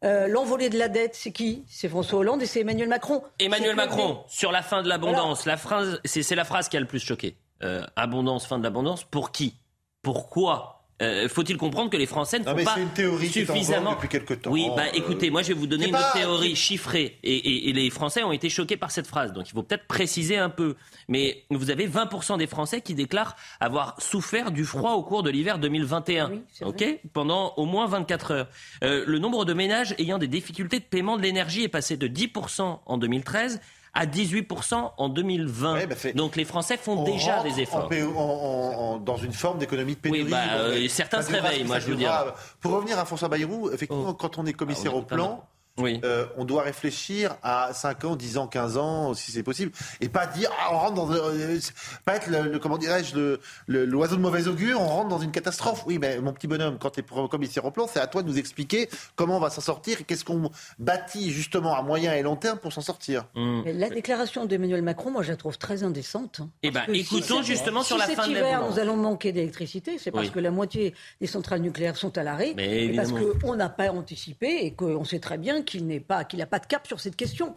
[0.03, 1.63] Euh, L'envolée de la dette, c'est qui?
[1.67, 3.23] C'est François Hollande et c'est Emmanuel Macron.
[3.39, 6.79] Emmanuel Macron, sur la fin de l'abondance, la phrase, c'est c'est la phrase qui a
[6.79, 7.35] le plus choqué.
[7.63, 9.55] Euh, abondance, fin de l'abondance, pour qui?
[10.01, 10.80] Pourquoi?
[11.01, 13.39] Euh, Faut-il comprendre que les Français ne Non, font mais pas c'est une théorie qui
[13.39, 14.51] est en suffisamment depuis quelque temps.
[14.51, 17.73] Oui, bah écoutez, moi je vais vous donner une pas- théorie chiffrée et, et- et
[17.73, 20.75] les Français ont été choqués par cette phrase, donc il faut peut-être préciser un peu.
[21.07, 25.29] Mais vous avez 20% des Français qui déclarent avoir souffert du froid au cours de
[25.29, 28.47] l'hiver 2021, Oui, c'est ok, pendant au moins 24 heures.
[28.83, 32.07] Euh, le nombre de ménages ayant des difficultés de paiement de l'énergie est passé de
[32.07, 33.59] 10% en 2013
[33.93, 35.73] à 18% en 2020.
[35.73, 37.89] Ouais, bah, Donc les Français font on déjà des efforts.
[37.89, 40.23] PO en- en- en- dans une forme d'économie de pénurie.
[40.23, 42.33] Oui, bah, euh, certains se réveillent, moi, je veux durera.
[42.61, 44.13] Pour revenir à François Bayrou, effectivement, Oh.
[44.13, 45.43] quand on est commissaire Ah oui, au plan,
[45.77, 45.99] Oui.
[46.03, 50.09] euh, on doit réfléchir à 5 ans, 10 ans, 15 ans, si c'est possible, et
[50.09, 51.57] pas dire, ah, on rentre dans, euh,
[52.05, 55.19] pas être le, le- comment dirais-je, le- le- l'oiseau de mauvais augure, on rentre dans
[55.19, 55.83] une catastrophe.
[55.85, 58.27] Oui, mais mon petit bonhomme, quand tu es commissaire au plan, c'est à toi de
[58.27, 62.21] nous expliquer comment on va s'en sortir et qu'est-ce qu'on bâtit justement à moyen et
[62.21, 63.25] long terme pour s'en sortir.
[63.35, 66.39] Mais La déclaration d'Emmanuel Macron, moi, je la trouve très indécente.
[66.41, 66.49] hein.
[66.63, 70.11] Eh ben, si écoutons justement sur la fin de hiver, nous allons manquer d'électricité, c'est
[70.11, 70.31] parce Oui.
[70.31, 73.89] que la moitié des centrales nucléaires sont à l'arrêt, Mais et parce qu'on n'a pas
[73.91, 76.99] anticipé et qu'on sait très bien qu'il n'est pas, qu'il n'a pas de cap sur
[76.99, 77.55] cette question.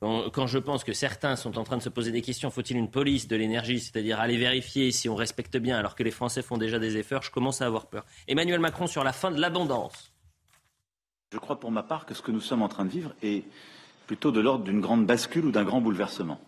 [0.00, 2.76] Quand, quand je pense que certains sont en train de se poser des questions, faut-il
[2.76, 6.42] une police de l'énergie, c'est-à-dire aller vérifier si on respecte bien, alors que les Français
[6.42, 8.04] font déjà des efforts, je commence à avoir peur.
[8.26, 10.12] Emmanuel Macron sur la fin de l'abondance.
[11.32, 13.44] Je crois pour ma part que ce que nous sommes en train de vivre est
[14.08, 16.40] plutôt de l'ordre d'une grande bascule ou d'un grand bouleversement.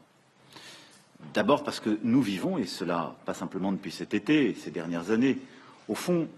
[1.35, 5.12] D'abord parce que nous vivons, et cela pas simplement depuis cet été et ces dernières
[5.12, 5.38] années,
[5.87, 6.29] au fond,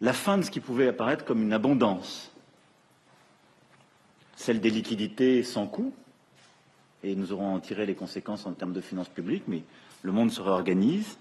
[0.00, 2.32] la fin de ce qui pouvait apparaître comme une abondance,
[4.36, 5.92] celle des liquidités sans coût,
[7.02, 9.62] et nous aurons en tiré les conséquences en termes de finances publiques, mais
[10.02, 11.18] le monde se réorganise,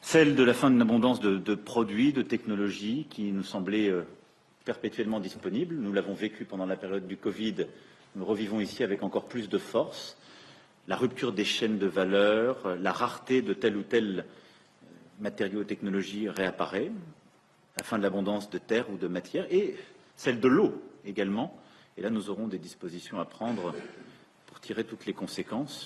[0.00, 4.02] celle de la fin d'une abondance de, produits, de technologies qui nous semblaient euh,
[4.64, 5.74] perpétuellement disponibles.
[5.74, 7.66] Nous l'avons vécu pendant la période du Covid,
[8.16, 10.16] nous revivons ici avec encore plus de force.
[10.88, 14.86] La rupture des chaînes de valeur, euh, la rareté de tel ou tel euh,
[15.20, 16.90] matériau ou technologie réapparaît,
[17.76, 19.76] la fin de l'abondance de terre ou de matière, et
[20.16, 21.56] celle de l'eau également.
[22.00, 23.74] Et là, nous aurons des dispositions à prendre
[24.46, 25.84] pour tirer toutes les conséquences.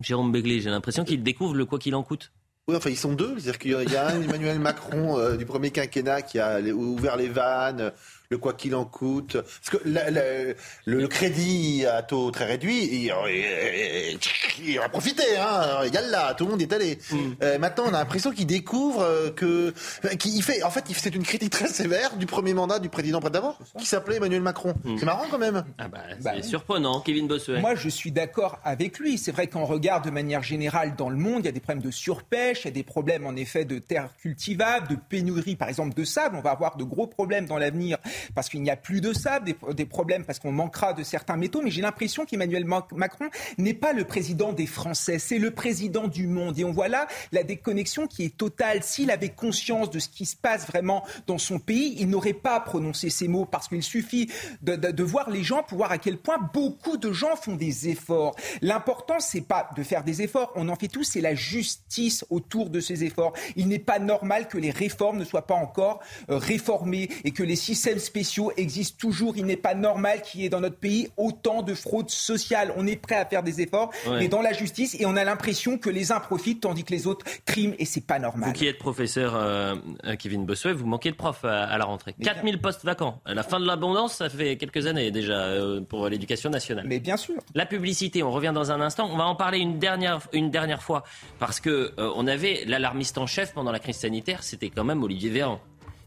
[0.00, 2.32] Jérôme Béglé, j'ai l'impression qu'il découvre le quoi qu'il en coûte.
[2.66, 3.38] Oui, enfin, ils sont deux.
[3.38, 6.38] C'est-à-dire qu'il y a- il y a un Emmanuel Macron euh, du premier quinquennat qui
[6.40, 7.92] a ouvert les vannes,
[8.30, 9.34] le quoi qu'il en coûte.
[9.40, 14.18] Parce que la- la- le, le crédit à taux très réduit, il, il-
[14.66, 15.22] il en a profité.
[15.38, 16.98] Hein, égal là, tout le monde est allé.
[17.42, 19.72] Euh, maintenant, on a l'impression qu'il découvre euh, que,
[20.18, 20.62] qu'il fait.
[20.62, 24.16] En fait, c'est une critique très sévère du premier mandat du président d'avant, qui s'appelait
[24.16, 24.74] Emmanuel Macron.
[24.98, 25.64] C'est marrant quand même.
[25.78, 26.44] Ah bah, c'est Bah oui.
[26.44, 27.60] surprenant, Kevin Bossuet.
[27.60, 29.18] Moi, je suis d'accord avec lui.
[29.18, 31.82] C'est vrai qu'on regarde de manière générale dans le monde, il y a des problèmes
[31.82, 35.68] de surpêche, il y a des problèmes en effet de terres cultivables, de pénurie par
[35.68, 36.36] exemple de sable.
[36.36, 37.98] On va avoir de gros problèmes dans l'avenir
[38.34, 41.36] parce qu'il n'y a plus de sable, des, des problèmes parce qu'on manquera de certains
[41.36, 41.60] métaux.
[41.62, 43.26] Mais j'ai l'impression qu'Emmanuel Mac- Macron
[43.58, 46.58] n'est pas le président des Français, c'est le président du monde.
[46.58, 48.82] Et on voit là la déconnexion qui est totale.
[48.82, 52.60] S'il avait conscience de ce qui se passe vraiment dans son pays, il n'aurait pas
[52.60, 54.30] prononcé ces mots parce qu'il suffit
[54.62, 57.56] de, de- de voir les gens pour voir à quel point beaucoup de gens font
[57.56, 58.34] des efforts.
[58.62, 62.70] L'important, c'est pas de faire des efforts, on en fait tous, c'est la justice autour
[62.70, 63.32] de ces efforts.
[63.56, 67.42] Il n'est pas normal que les réformes ne soient pas encore euh, réformées et que
[67.42, 69.36] les systèmes spéciaux existent toujours.
[69.36, 72.72] Il n'est pas normal qu'il y ait dans notre pays autant de fraude sociale.
[72.76, 75.78] On est prêt à faire des efforts, mais dans la justice, et on a l'impression
[75.78, 78.48] que les uns profitent tandis que les autres triment, et c'est pas normal.
[78.48, 79.74] Vous qui êtes professeur, euh,
[80.18, 82.14] Kevin Bossuet, vous manquez de profs à, la rentrée.
[82.22, 83.20] 4000 postes vacants.
[83.24, 86.84] À la fin de l'abondance, ça fait quelques années déjà euh, pour l'éducation nationale.
[86.86, 87.36] Mais bien sûr.
[87.54, 89.08] La publicité, on revient dans un instant.
[89.12, 91.04] On va en parler une dernière, une dernière fois
[91.38, 95.02] parce que euh, on avait l'alarmiste en chef pendant la crise sanitaire, c'était quand même
[95.02, 95.60] Olivier Véran.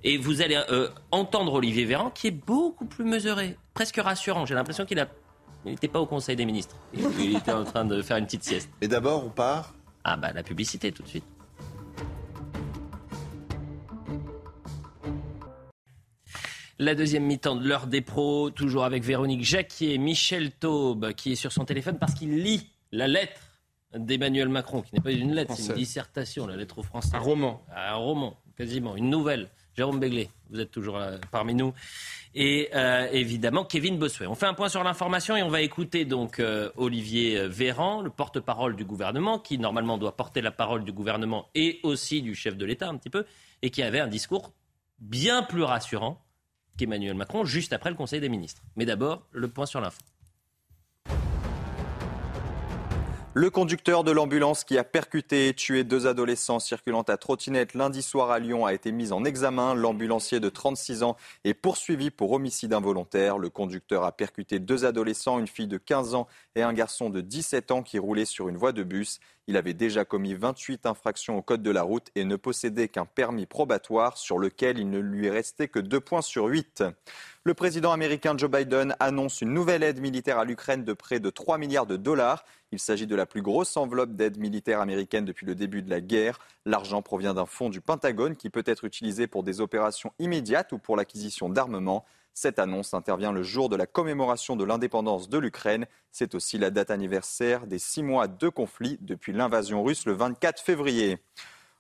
[0.04, 4.46] Et vous allez euh, entendre Olivier Véran qui est beaucoup plus mesuré, presque rassurant.
[4.46, 5.00] J'ai l'impression qu'il
[5.66, 6.76] n'était pas au Conseil des ministres.
[6.94, 8.70] Il, était en train de faire une petite sieste.
[8.82, 11.26] Et d'abord, on part Ah bah la publicité tout de suite.
[16.80, 21.36] La deuxième mi-temps de l'heure des pros, toujours avec Véronique Jacquier, Michel Taube, qui est
[21.36, 23.40] sur son téléphone parce qu'il lit la lettre
[23.96, 27.16] d'Emmanuel Macron, qui n'est pas une lettre, c'est une dissertation, la lettre au français.
[27.16, 27.64] Un roman.
[27.76, 29.50] Un roman, quasiment, une nouvelle.
[29.78, 31.00] Jérôme Béglé, vous êtes toujours
[31.32, 31.74] parmi nous.
[32.34, 34.28] Et euh, évidemment, Kevin Bossuet.
[34.28, 38.10] On fait un point sur l'information et on va écouter donc euh, Olivier Véran, le
[38.10, 42.56] porte-parole du gouvernement, qui normalement doit porter la parole du gouvernement et aussi du chef
[42.56, 43.26] de l'État un petit peu,
[43.62, 44.54] et qui avait un discours
[45.00, 46.24] bien plus rassurant
[46.78, 48.62] qu'Emmanuel Macron juste après le Conseil des ministres.
[48.76, 50.00] Mais d'abord, le point sur l'info.
[53.34, 58.02] Le conducteur de l'ambulance qui a percuté et tué deux adolescents circulant à trottinette lundi
[58.02, 59.74] soir à Lyon a été mis en examen.
[59.74, 61.16] L'ambulancier de 36 ans
[61.46, 63.38] est poursuivi pour homicide involontaire.
[63.38, 67.22] Le conducteur a percuté deux adolescents, une fille de 15 ans et un garçon de
[67.22, 69.22] 17 ans qui roulait sur une voie de bus.
[69.52, 73.04] Il avait déjà commis 28 infractions au code de la route et ne possédait qu'un
[73.04, 76.86] permis probatoire sur lequel il ne lui restait que 2 points sur 8.
[77.44, 81.30] Le président américain Joe Biden annonce une nouvelle aide militaire à l'Ukraine de près de
[81.30, 82.46] 3 milliards de dollars.
[82.72, 86.00] Il s'agit de la plus grosse enveloppe d'aide militaire américaine depuis le début de la
[86.00, 86.40] guerre.
[86.66, 90.78] L'argent provient d'un fonds du Pentagone qui peut être utilisé pour des opérations immédiates ou
[90.78, 92.06] pour l'acquisition d'armement.
[92.34, 95.86] Cette annonce intervient le jour de la commémoration de l'indépendance de l'Ukraine.
[96.12, 100.62] C'est aussi la date anniversaire des six mois de conflit depuis l'invasion russe le 24
[100.62, 101.20] février.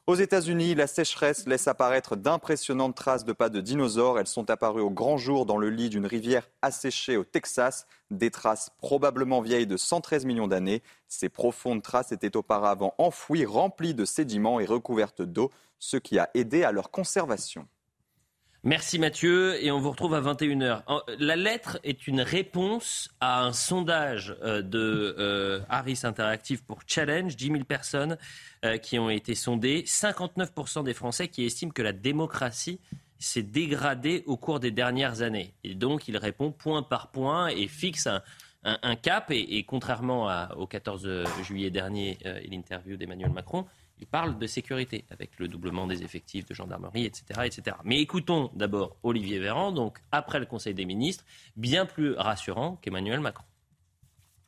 [0.07, 4.19] Aux États-Unis, la sécheresse laisse apparaître d'impressionnantes traces de pas de dinosaures.
[4.19, 7.85] Elles sont apparues au grand jour dans le lit d'une rivière asséchée au Texas.
[8.09, 10.81] Des traces probablement vieilles de 113 millions d'années.
[11.07, 16.29] Ces profondes traces étaient auparavant enfouies, remplies de sédiments et recouvertes d'eau, ce qui a
[16.33, 17.67] aidé à leur conservation.
[18.63, 20.83] Merci Mathieu et on vous retrouve à 21h.
[21.17, 27.35] La lettre est une réponse à un sondage euh, de euh, Harris Interactive pour Challenge,
[27.35, 28.19] 10 000 personnes
[28.63, 32.79] euh, qui ont été sondées, 59% des Français qui estiment que la démocratie
[33.17, 35.55] s'est dégradée au cours des dernières années.
[35.63, 38.07] Et donc il répond point par point et fixe
[38.63, 43.65] un, cap et, contrairement au 14 juillet dernier et l'interview d'Emmanuel Macron,
[44.01, 47.41] il parle de sécurité, avec le doublement des effectifs de gendarmerie, etc.
[47.45, 47.77] etc.
[47.83, 51.23] Mais écoutons d'abord Olivier Véran, donc après le Conseil des ministres,
[51.55, 53.45] bien plus rassurant qu'Emmanuel Macron.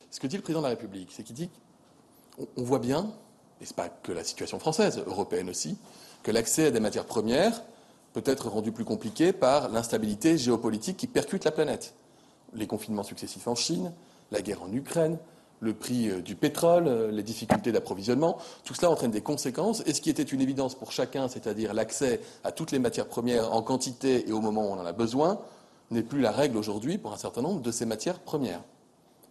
[0.09, 1.49] Ce que dit le président de la République, c'est qu'il dit
[2.57, 3.13] on voit bien,
[3.61, 5.77] et ce pas que la situation française, européenne aussi,
[6.23, 7.61] que l'accès à des matières premières
[8.13, 11.95] peut être rendu plus compliqué par l'instabilité géopolitique qui percute la planète.
[12.53, 13.93] Les confinements successifs en Chine,
[14.31, 15.19] la guerre en Ukraine,
[15.63, 19.81] le prix euh, du pétrole, euh, les difficultés d'approvisionnement, tout cela entraîne des conséquences.
[19.85, 23.53] Et ce qui était une évidence pour chacun, c'est-à-dire l'accès à toutes les matières premières
[23.53, 25.39] en quantité et au moment où on en a besoin,
[25.89, 28.61] n'est plus la règle aujourd'hui pour un certain nombre de ces matières premières.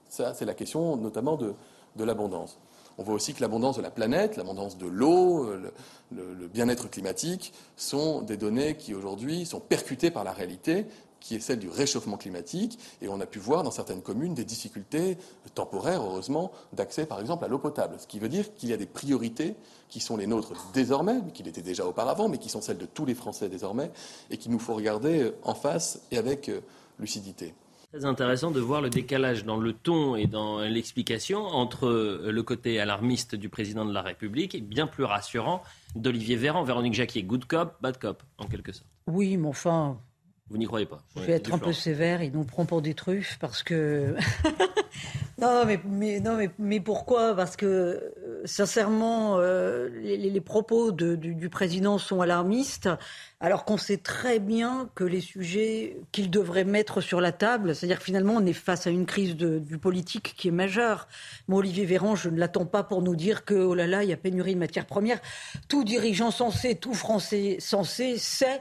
[0.09, 1.55] Ça, c'est la question notamment de,
[1.99, 2.59] l'abondance.
[2.99, 5.49] On voit aussi que l'abondance de la planète, l'abondance de l'eau,
[6.11, 10.87] le bien-être climatique sont des données qui aujourd'hui sont percutées par la réalité
[11.23, 12.79] qui est celle du réchauffement climatique.
[13.01, 15.17] Et on a pu voir dans certaines communes des difficultés
[15.55, 17.97] temporaires, heureusement, d'accès, par exemple, à l'eau potable.
[17.99, 19.55] Ce qui veut dire qu'il y a des priorités
[19.89, 22.87] qui sont les nôtres désormais, mais qui l'étaient déjà auparavant, mais qui sont celles de
[22.87, 23.91] tous les Français désormais,
[24.31, 26.61] et qu'il nous faut regarder en face et avec euh,
[26.99, 27.55] lucidité.
[27.93, 31.91] Très intéressant de voir le décalage dans le ton et dans l'explication entre
[32.25, 35.63] le côté alarmiste du président de la République et bien plus rassurant
[35.95, 38.89] d'Olivier Véran, Véronique Jacquier, good cop, bad cop, en quelque sorte.
[39.09, 39.99] Oui, mais enfin,
[40.53, 42.93] vous n'y croyez pas Je vais être un peu sévère, il nous prend pour des
[42.93, 44.15] truffes parce que.
[45.41, 47.35] non, mais, mais, non mais, mais, pourquoi?
[47.35, 52.91] Parce que, euh, sincèrement, euh, les, propos du, président sont alarmistes,
[53.41, 57.99] alors qu'on sait très bien que les sujets qu'il devrait mettre sur la table, c'est-à-dire
[57.99, 61.09] que finalement, on est face à une crise du politique qui est majeure.
[61.49, 64.11] Moi, Olivier Véran, je ne l'attends pas pour nous dire que, oh là là, il
[64.11, 65.21] y a pénurie de matières premières.
[65.71, 68.61] Tout dirigeant censé, tout Français censé sait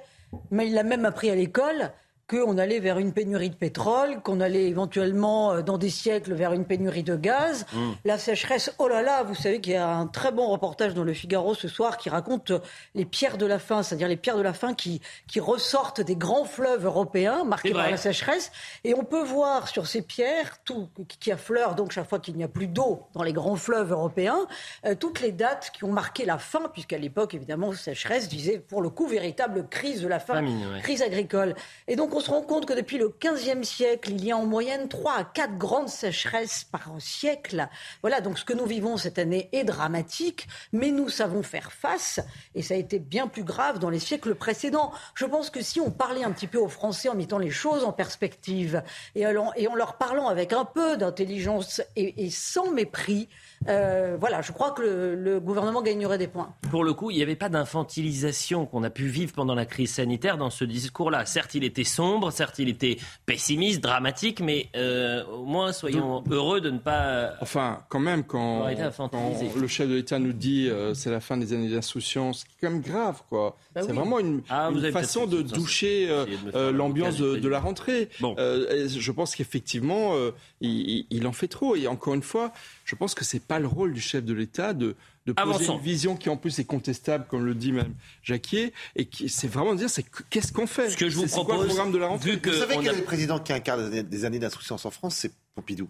[0.50, 1.92] mais il l'a même appris à l'école
[2.32, 6.54] qu'on allait vers une pénurie de pétrole, qu'on allait éventuellement, euh, dans des siècles, vers
[6.54, 7.66] une pénurie de gaz.
[7.74, 7.92] Mmh.
[8.06, 11.04] La sécheresse, oh là là, vous savez qu'il y a un très bon reportage dans
[11.04, 12.54] le Figaro ce soir qui raconte
[12.96, 16.16] les pierres de la faim, c'est-à-dire les pierres de la faim qui, qui ressortent des
[16.16, 18.52] grands fleuves européens marqués par la sécheresse.
[18.86, 20.88] Et on peut voir sur ces pierres, tout,
[21.20, 24.48] qui affleurent donc chaque fois qu'il n'y a plus d'eau dans les grands fleuves européens,
[24.86, 28.82] euh, toutes les dates qui ont marqué la faim, puisqu'à l'époque, évidemment, sécheresse disait pour
[28.82, 30.82] le coup véritable crise de la faim, Famine, ouais.
[30.82, 31.56] crise agricole.
[31.90, 34.46] Et donc on se rend compte que depuis le 15e siècle, il y a en
[34.46, 37.68] moyenne 3 à 4 grandes sécheresses par siècle.
[38.02, 42.20] Voilà, donc ce que nous vivons cette année est dramatique, mais nous savons faire face,
[42.56, 44.92] et ça a été bien plus grave dans les siècles précédents.
[45.16, 47.84] Je pense que si on parlait un petit peu aux Français en mettant les choses
[47.84, 48.84] en perspective,
[49.16, 53.30] et, en leur parlant avec un peu d'intelligence et sans mépris,
[53.68, 56.54] euh, voilà, je crois que le, le gouvernement gagnerait des points.
[56.70, 59.92] Pour le coup, il n'y avait pas d'infantilisation qu'on a pu vivre pendant la crise
[59.94, 61.26] sanitaire dans ce discours-là.
[61.26, 66.62] Certes, il était sombre, certes, il était pessimiste, dramatique, mais euh, au moins soyons heureux
[66.62, 67.34] de ne pas.
[67.42, 71.54] Enfin, quand même, quand, le chef de l'État nous dit euh, c'est la fin des
[71.54, 73.58] années d'insouciance, c'est quand même grave, quoi.
[73.74, 73.98] Bah c'est oui.
[73.98, 78.10] vraiment une, Ah, une façon de doucher euh, euh, l'ambiance de, de la rentrée.
[78.20, 78.36] Bon.
[78.38, 81.76] Euh, je pense qu'effectivement, euh, il en fait trop.
[81.76, 82.52] Et encore une fois,
[82.86, 85.78] je pense que c'est pas le rôle du chef de l'État de, de poser Avançons.
[85.78, 89.48] une vision qui en plus est contestable, comme le dit même Jacquier, et qui c'est
[89.48, 90.90] vraiment de dire c'est que- qu'est-ce qu'on fait?
[90.90, 92.32] Ce que je vous quoi le propose, programme de la rentrée?
[92.32, 94.92] vu que Vous savez quel a- est le président qui incarne des années- d'insouciance en
[94.92, 95.16] France?
[95.16, 95.90] C'est Pompidou.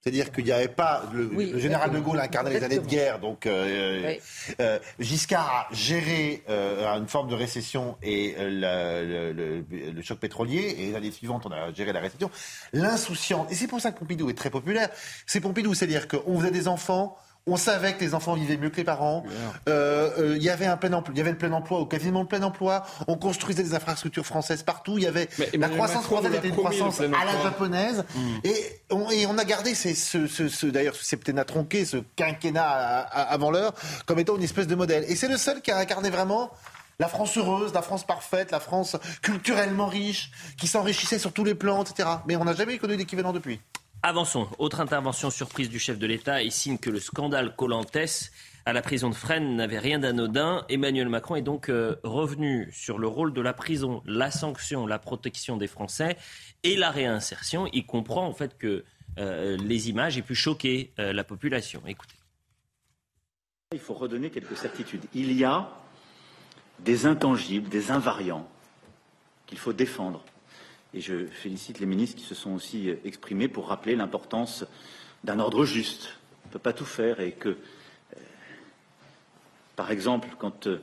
[0.00, 1.02] C'est-à-dire qu'il n'y avait pas.
[1.12, 1.98] Le, Oui, le général de.
[1.98, 4.20] Gaulle incarnait les années de guerre, donc euh, Oui.
[4.60, 10.18] euh, Giscard a géré euh, une forme de récession et euh, le, le- le choc
[10.20, 12.30] pétrolier, et l'année suivante, on a géré la récession.
[12.72, 14.88] L'insouciance, et c'est pour ça que Pompidou est très populaire,
[15.26, 17.16] c'est Pompidou, c'est-à-dire qu'on faisait des enfants.
[17.46, 19.24] On savait que les enfants vivaient mieux que les parents.
[19.68, 21.86] Euh, euh, Il y avait un plein emploi, il y avait le plein emploi ou
[21.86, 22.84] quasiment le plein emploi.
[23.06, 24.98] On construisait des infrastructures françaises partout.
[24.98, 28.04] Il y avait Mais la croissance française était une croissance à la japonaise.
[28.44, 28.54] Et,
[28.90, 32.64] on, et on a gardé ces- ce, ce, ce- d'ailleurs ce septennat tronqué, ce quinquennat
[32.68, 33.72] à- à- avant l'heure,
[34.04, 35.04] comme étant une espèce de modèle.
[35.08, 36.50] Et c'est le seul qui a incarné vraiment
[37.00, 41.54] la France heureuse, la France parfaite, la France culturellement riche, qui s'enrichissait sur tous les
[41.54, 42.08] plans, etc.
[42.26, 43.60] Mais on n'a jamais connu d'équivalent depuis.
[44.02, 44.46] Avançons.
[44.58, 46.42] Autre intervention surprise du chef de l'État.
[46.42, 48.30] Il signe que le scandale Colantes
[48.64, 50.64] à la prison de Fresnes n'avait rien d'anodin.
[50.68, 55.00] Emmanuel Macron est donc euh, revenu sur le rôle de la prison, la sanction, la
[55.00, 56.16] protection des Français
[56.62, 57.66] et la réinsertion.
[57.72, 58.84] Il comprend en fait que
[59.18, 61.82] euh, les images aient pu choquer euh, la population.
[61.86, 62.14] Écoutez.
[63.72, 65.06] Il faut redonner quelques certitudes.
[65.12, 65.70] Il y a
[66.78, 68.48] des intangibles, des invariants
[69.46, 70.22] qu'il faut défendre.
[70.94, 74.64] Et je félicite les ministres qui se sont aussi exprimés pour rappeler l'importance
[75.24, 76.14] d'un ordre juste.
[76.44, 77.56] On ne peut pas tout faire et que, euh,
[79.76, 80.80] par exemple, quand euh,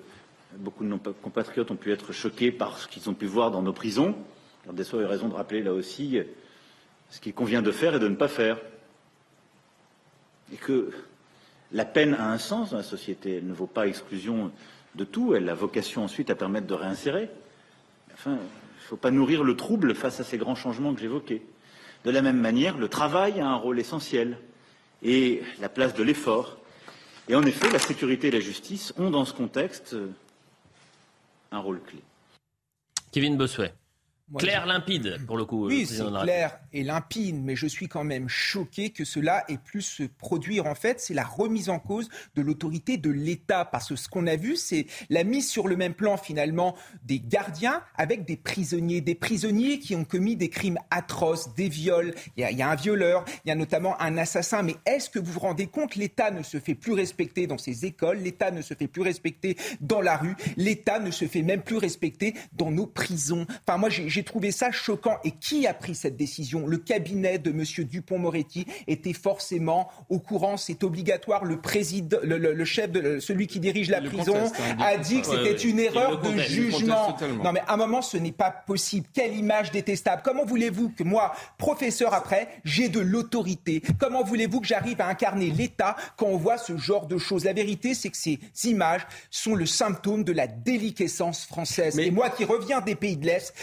[0.58, 3.62] beaucoup de nos compatriotes ont pu être choqués par ce qu'ils ont pu voir dans
[3.62, 4.16] nos prisons,
[4.64, 6.24] alors Dessau a eu raison de rappeler là aussi euh,
[7.10, 8.60] ce qu'il convient de faire et de ne pas faire.
[10.54, 10.92] Et que
[11.72, 13.38] la peine a un sens dans la société.
[13.38, 14.52] Elle ne vaut pas exclusion
[14.94, 15.34] de tout.
[15.34, 17.30] Elle a vocation ensuite à permettre de réinsérer.
[18.14, 21.42] Enfin, il ne faut pas nourrir le trouble face à ces grands changements que j'évoquais.
[22.04, 24.38] De la même manière, le travail a un rôle essentiel
[25.02, 26.58] et la place de l'effort.
[27.28, 29.96] Et en effet, la sécurité et la justice ont dans ce contexte
[31.52, 32.00] un rôle clé.
[33.12, 33.74] Kevin Bossuet.
[34.40, 35.68] Clair, limpide, pour le coup.
[35.68, 39.84] Oui, c'est clair et limpide, mais je suis quand même choqué que cela ait pu
[39.84, 40.66] se produire.
[40.66, 44.26] En fait, c'est la remise en cause de l'autorité de l'État, parce que ce qu'on
[44.26, 49.00] a vu, c'est la mise sur le même plan finalement des gardiens avec des prisonniers,
[49.00, 52.16] des prisonniers qui ont commis des crimes atroces, des viols.
[52.36, 54.64] Il y a, il y a un violeur, il y a notamment un assassin.
[54.64, 57.86] Mais est-ce que vous vous rendez compte, l'État ne se fait plus respecter dans ses
[57.86, 61.62] écoles, l'État ne se fait plus respecter dans la rue, l'État ne se fait même
[61.62, 63.46] plus respecter dans nos prisons?
[63.68, 65.18] Enfin, moi, j'ai j'ai trouvé ça choquant.
[65.26, 66.66] Et qui a pris cette décision?
[66.68, 67.64] Le cabinet de M.
[67.86, 70.56] Dupont-Moretti était forcément au courant.
[70.56, 71.44] C'est obligatoire.
[71.44, 75.20] Le président, le, le- le chef, de, celui qui dirige la prison, hein, a dit
[75.20, 75.70] que c'était ouais.
[75.70, 77.18] une erreur de jugement.
[77.44, 79.06] Non, mais à un moment, ce n'est pas possible.
[79.14, 80.22] Quelle image détestable.
[80.24, 83.82] Comment voulez-vous que moi, professeur après, j'ai de l'autorité?
[84.00, 87.44] Comment voulez-vous que j'arrive à incarner l'État quand on voit ce genre de choses?
[87.44, 91.96] La vérité, c'est que ces images sont le symptôme de la déliquescence française.
[91.96, 93.54] Mais- Et moi qui reviens des pays de l'Est,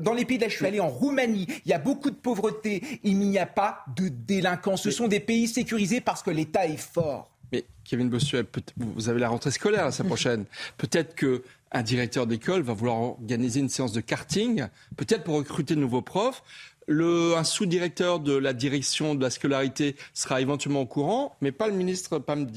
[0.00, 2.16] dans les pays de l'Est, je suis allé en Roumanie, il y a beaucoup de
[2.16, 4.82] pauvreté, il n'y a pas de délinquance.
[4.82, 7.30] Ce sont des pays sécurisés parce que l'État est fort.
[7.52, 8.44] Mais Kevin Bossuet,
[8.76, 10.44] vous avez la rentrée scolaire la semaine prochaine.
[10.76, 15.74] Peut-être que un directeur d'école va vouloir organiser une séance de karting, peut-être pour recruter
[15.74, 16.42] de nouveaux profs.
[16.88, 21.68] Le, un sous-directeur de la direction de la scolarité sera éventuellement au courant, mais pas
[21.68, 22.48] le ministre Pam.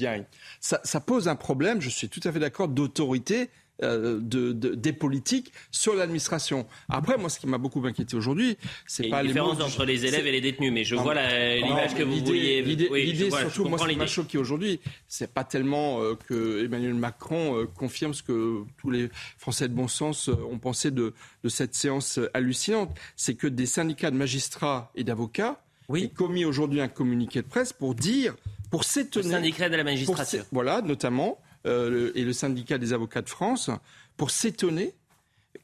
[0.60, 3.50] Ça, ça pose un problème, je suis tout à fait d'accord, d'autorité
[3.82, 6.66] euh, de, de- des politiques sur l'administration.
[6.88, 8.56] Après, moi, ce qui m'a beaucoup inquiété aujourd'hui,
[8.86, 10.72] c'est Il y a pas une les différence mots- entre les élèves et les détenus,
[10.72, 12.62] mais je Non, vois l'image que vous vouliez.
[12.62, 16.94] L'idée, Oui, surtout, moi, ce qui m'a choqué aujourd'hui, c'est pas tellement euh, que Emmanuel
[16.94, 19.08] Macron euh, confirme ce que tous les
[19.38, 23.66] Français de bon sens euh, ont pensé de, de cette séance hallucinante, c'est que des
[23.66, 26.04] syndicats de magistrats et d'avocats Oui.
[26.04, 28.34] aient commis aujourd'hui un communiqué de presse pour dire,
[28.70, 30.44] pour Le s'étonner, syndicat de la magistrature.
[30.52, 33.70] voilà, notamment, et le syndicat des avocats de France,
[34.16, 34.94] pour s'étonner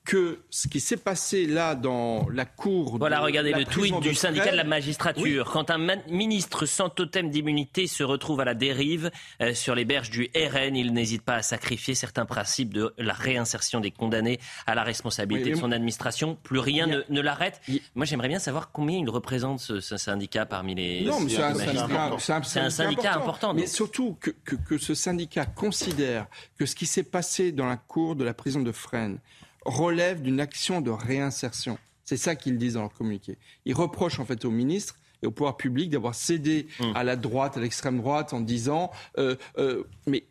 [0.04, 2.98] que ce qui s'est passé là dans la cour.
[2.98, 5.50] Voilà, de regardez la le tweet du de syndicat de la magistrature.
[5.52, 10.10] Quand un ministre sans totem d'immunité se retrouve à la dérive euh, sur les berges
[10.10, 14.74] du RN, il n'hésite pas à sacrifier certains principes de la réinsertion des condamnés à
[14.74, 16.36] la responsabilité Oui, de son administration.
[16.42, 17.60] Plus rien a- ne, ne l'arrête.
[17.68, 21.02] Il- Moi, j'aimerais bien savoir combien il représente ce, ce syndicat parmi les.
[21.02, 23.54] Non, mais c'est un, un un syndicat important.
[23.54, 23.70] Mais donc.
[23.70, 26.26] surtout que, que- que ce syndicat considère
[26.58, 29.18] que ce qui s'est passé dans la cour de la prison de Fresnes
[29.64, 31.78] relève d'une action de réinsertion.
[32.04, 33.38] C'est ça qu'ils disent dans leur communiqué.
[33.64, 36.92] Ils reprochent en fait au ministre et au pouvoir public d'avoir cédé Hum.
[36.96, 40.24] à la droite, à l'extrême droite, en disant euh, euh, mais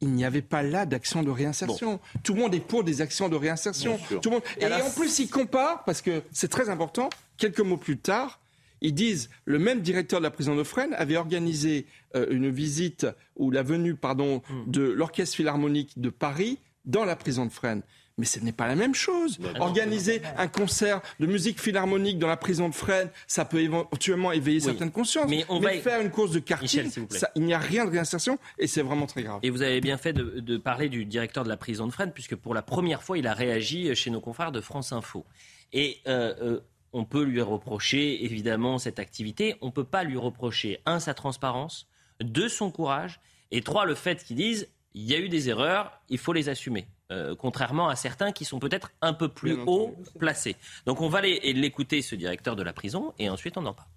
[0.00, 1.98] il n'y avait pas là d'action de réinsertion.
[2.22, 3.98] Tout le monde est pour des actions de réinsertion.
[4.08, 4.42] Tout le monde...
[4.60, 8.38] Et en plus, ils comparent, parce que c'est très important, quelques mots plus tard,
[8.80, 13.08] ils disent le même directeur de la prison de Fresnes avait organisé euh, une visite
[13.34, 17.82] ou la venue pardon de l'orchestre philharmonique de Paris dans la prison de Fresnes.
[18.18, 19.38] Mais ce n'est pas la même chose.
[19.60, 24.60] Organiser un concert de musique philharmonique dans la prison de Fresnes, ça peut éventuellement éveiller
[24.60, 25.30] certaines consciences.
[25.30, 27.18] Mais on va faire une course de karting, Michel, s'il vous plaît.
[27.20, 29.38] ça- il n'y a rien de réinsertion et c'est vraiment très grave.
[29.42, 32.12] Et vous avez bien fait de, de parler du directeur de la prison de Fresnes,
[32.12, 35.24] puisque pour la première fois, il a réagi chez nos confrères de France Info.
[35.72, 36.60] Et euh, euh,
[36.92, 39.54] on peut lui reprocher, évidemment, cette activité.
[39.60, 41.86] On ne peut pas lui reprocher, un, sa transparence,
[42.20, 43.20] deux, son courage,
[43.52, 46.48] et trois, le fait qu'ils disent, il y a eu des erreurs, il faut les
[46.48, 46.88] assumer.
[47.10, 50.18] Euh, contrairement à certains qui sont peut-être un peu plus Bien haut entendu.
[50.18, 50.56] placés.
[50.84, 53.88] Donc on va l'écouter, ce directeur de la prison, et ensuite on en parle.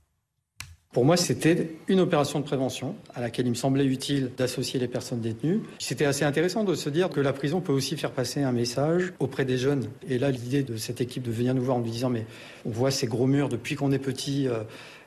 [0.93, 4.89] Pour moi, c'était une opération de prévention à laquelle il me semblait utile d'associer les
[4.89, 5.61] personnes détenues.
[5.79, 9.13] C'était assez intéressant de se dire que la prison peut aussi faire passer un message
[9.19, 9.87] auprès des jeunes.
[10.09, 12.25] Et là, l'idée de cette équipe de venir nous voir en nous disant mais
[12.65, 14.63] on voit ces gros murs depuis qu'on est petit euh,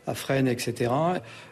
[0.06, 0.92] à Fresnes, etc.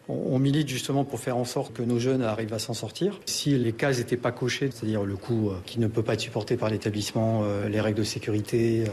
[0.08, 3.20] On, milite justement pour faire en sorte que nos jeunes arrivent à s'en sortir.
[3.26, 6.20] Si les cases n'étaient pas cochées, c'est-à-dire le coût euh, qui ne peut pas être
[6.20, 8.90] supporté par l'établissement, euh, les règles de sécurité, euh,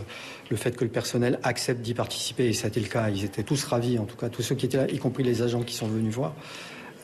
[0.50, 3.26] le fait que le personnel accepte d'y participer, et ça a été le cas, ils
[3.26, 5.64] étaient tous ravis, en tout cas tous ceux qui étaient là, y compris les agents
[5.64, 6.34] qui sont venus voir.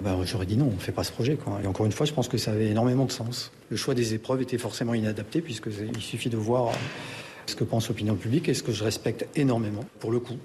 [0.01, 1.38] Ben, J'aurais dit non, on ne fait pas ce projet.
[1.64, 3.51] Et encore une fois, je pense que ça avait énormément de sens.
[3.70, 6.74] Le choix des épreuves était forcément inadapté, puisque c'est- il suffit de voir
[7.45, 10.38] ce que pense l'opinion publique et ce que je respecte énormément, pour le coup.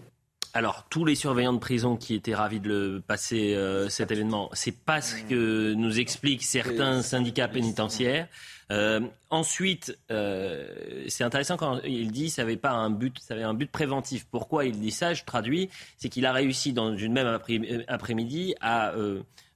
[0.53, 4.51] Alors, tous les surveillants de prison qui étaient ravis de le passer euh, cet événement,
[4.53, 8.27] c'est pas ce que nous expliquent certains syndicats pénitentiaires.
[8.73, 10.69] Euh, ensuite, euh,
[11.09, 14.27] c'est intéressant quand il dit ça avait pas un but, ça avait un but préventif.
[14.31, 15.13] Pourquoi il dit ça?
[15.15, 18.93] Je traduis, c'est qu'il a réussi dans une même après- euh, après-midi à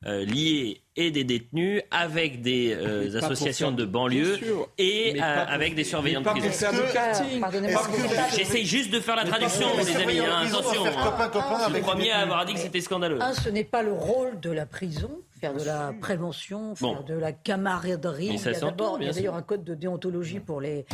[0.07, 4.69] euh, lier et des détenus avec des euh, associations de banlieue sûr.
[4.79, 6.67] et euh, avec des surveillants mais de prison.
[8.37, 10.19] J'essaye juste de faire la traduction, Mais les amis.
[10.21, 10.85] hein, attention.
[10.85, 10.91] Je
[11.65, 13.21] suis le premier à avoir dit que c'était scandaleux.
[13.23, 17.03] Un, ce n'est pas le rôle de la prison, faire de la prévention, faire Bon.
[17.03, 18.27] de la camaraderie.
[18.27, 20.61] Il y a s'entend, d'abord, il y a bien d'ailleurs un code de déontologie pour
[20.61, 20.85] les,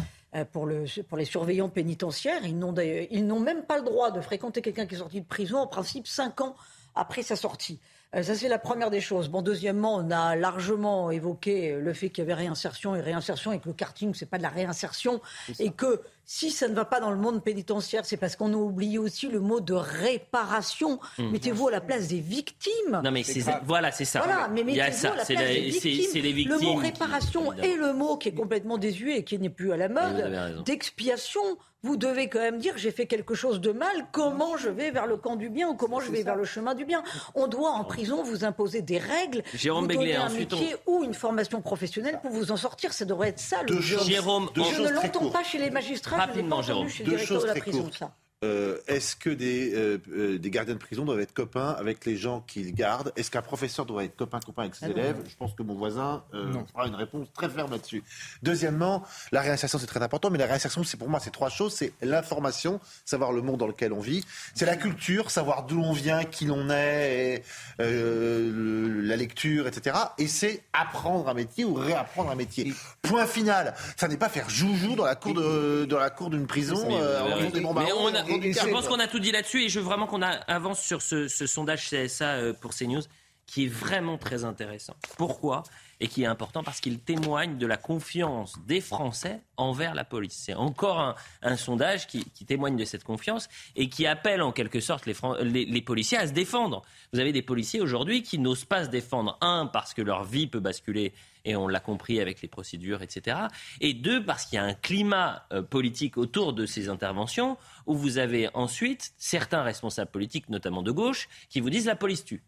[0.52, 2.40] pour, le, pour les surveillants pénitentiaires.
[2.44, 5.20] Ils n'ont, d'ailleurs- ils n'ont même pas le droit de fréquenter quelqu'un qui est sorti
[5.20, 6.54] de prison, en principe, cinq ans
[6.94, 7.78] après sa sortie.
[8.16, 9.28] Euh, ça, c'est la première des choses.
[9.28, 13.60] Bon, deuxièmement, on a largement évoqué le fait qu'il y avait réinsertion et réinsertion et
[13.60, 15.20] que le karting, c'est pas de la réinsertion.
[15.58, 16.00] Et que
[16.32, 19.26] si ça ne va pas dans le monde pénitentiaire, c'est parce qu'on a oublié aussi
[19.26, 21.00] le mot de réparation.
[21.18, 21.32] Hum.
[21.32, 23.00] Mettez-vous à la place des victimes.
[23.02, 24.20] Non mais c'est voilà, c'est ça.
[24.24, 26.22] Voilà, mais Il y a mettez-vous à ça, la c'est place la- des victimes.
[26.22, 26.56] les victimes.
[26.60, 27.74] Le mot qui- réparation évidemment.
[27.74, 31.42] est le mot qui est complètement désuet et qui n'est plus à la mode d'expiation.
[31.82, 35.06] Vous devez quand même dire j'ai fait quelque chose de mal, comment je vais vers
[35.06, 37.02] le camp du bien ou comment je vais vers le chemin du bien?
[37.34, 41.02] On doit en prison vous imposer des règles, Jérôme vous donner un ensuite, métier ou
[41.04, 42.92] une formation professionnelle pour vous en sortir.
[42.92, 46.88] Ça devrait être ça le Jérôme, Je ne l'entends pas chez les magistrats, Rapidement, Jérôme.
[47.04, 48.02] Deux choses très courtes.
[48.42, 52.16] Euh, Est-ce que des, euh, euh, des gardiens de prison doivent être copains avec les
[52.16, 53.12] gens qu'ils gardent?
[53.16, 54.94] Est-ce qu'un professeur doit être copain-copain avec ses Ah non.
[54.94, 55.16] élèves?
[55.28, 58.02] Je pense que mon voisin euh, fera une réponse très ferme là-dessus.
[58.42, 61.74] Deuxièmement, la réinsertion, c'est très important, mais la réinsertion, c'est pour moi, c'est trois choses.
[61.74, 64.24] C'est l'information, savoir le monde dans lequel on vit.
[64.54, 67.42] C'est la culture, savoir d'où on vient, qui l'on est, et,
[67.82, 69.94] euh, le- la lecture, etc.
[70.16, 72.72] Et c'est apprendre un métier ou réapprendre un métier.
[73.02, 73.74] Point final.
[73.98, 76.88] Ça n'est pas faire joujou dans la cour de, dans la cour d'une prison.
[76.90, 80.06] Euh, en des et je pense qu'on a tout dit là-dessus et je veux vraiment
[80.06, 83.02] qu'on avance sur ce, ce sondage CSA euh, pour CNews
[83.50, 84.94] qui est vraiment très intéressant.
[85.18, 85.64] Pourquoi?
[85.98, 90.40] Et qui est important parce qu'il témoigne de la confiance des Français envers la police.
[90.46, 95.04] C'est encore un, sondage qui, témoigne de cette confiance et qui appelle en quelque sorte
[95.04, 96.82] les, les policiers à se défendre.
[97.12, 99.36] Vous avez des policiers aujourd'hui qui n'osent pas se défendre.
[99.40, 101.12] Un, parce que leur vie peut basculer
[101.44, 103.36] et on l'a compris avec les procédures, etc.
[103.80, 107.94] Et deux, parce qu'il y a un climat euh, politique autour de ces interventions où
[107.94, 112.42] vous avez ensuite certains responsables politiques, notamment de gauche, qui vous disent la police tue.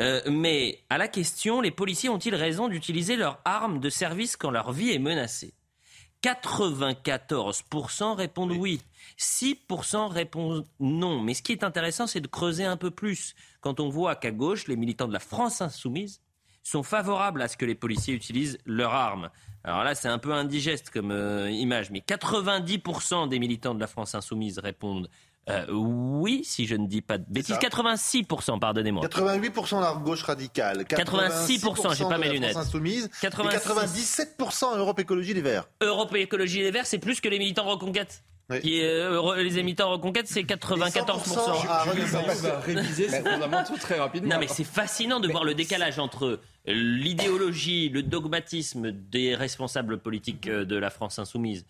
[0.00, 4.50] Euh, mais à la question, les policiers ont-ils raison d'utiliser leur arme de service quand
[4.50, 5.54] leur vie est menacée?
[6.22, 8.80] 94% répondent oui.
[9.18, 11.20] 6% répondent non.
[11.20, 13.34] Mais ce qui est intéressant, c'est de creuser un peu plus.
[13.60, 16.20] Quand on voit qu'à gauche, les militants de la France insoumise
[16.62, 19.30] sont favorables à ce que les policiers utilisent leurs armes.
[19.64, 23.86] Alors là, c'est un peu indigeste comme euh, image, mais 90% des militants de la
[23.86, 25.08] France insoumise répondent
[25.50, 27.56] euh, oui, si je ne dis pas de bêtises.
[27.56, 29.04] 86%, pardonnez-moi.
[29.06, 30.82] 88% la gauche radicale.
[30.82, 32.56] 86%, j'ai pas mes lunettes.
[32.56, 35.68] Insoumise, 97% Europe Écologie Les Verts.
[35.80, 38.22] Europe Écologie Les Verts, c'est plus que les militants Reconquête.
[38.60, 41.66] Qui euh, les militants Reconquête, c'est 94%.
[41.66, 44.34] va réviser ses fondamentaux très rapidement.
[44.34, 50.48] Non, mais c'est fascinant de voir le décalage entre l'idéologie, le dogmatisme des responsables politiques
[50.48, 51.64] euh, de la France insoumise,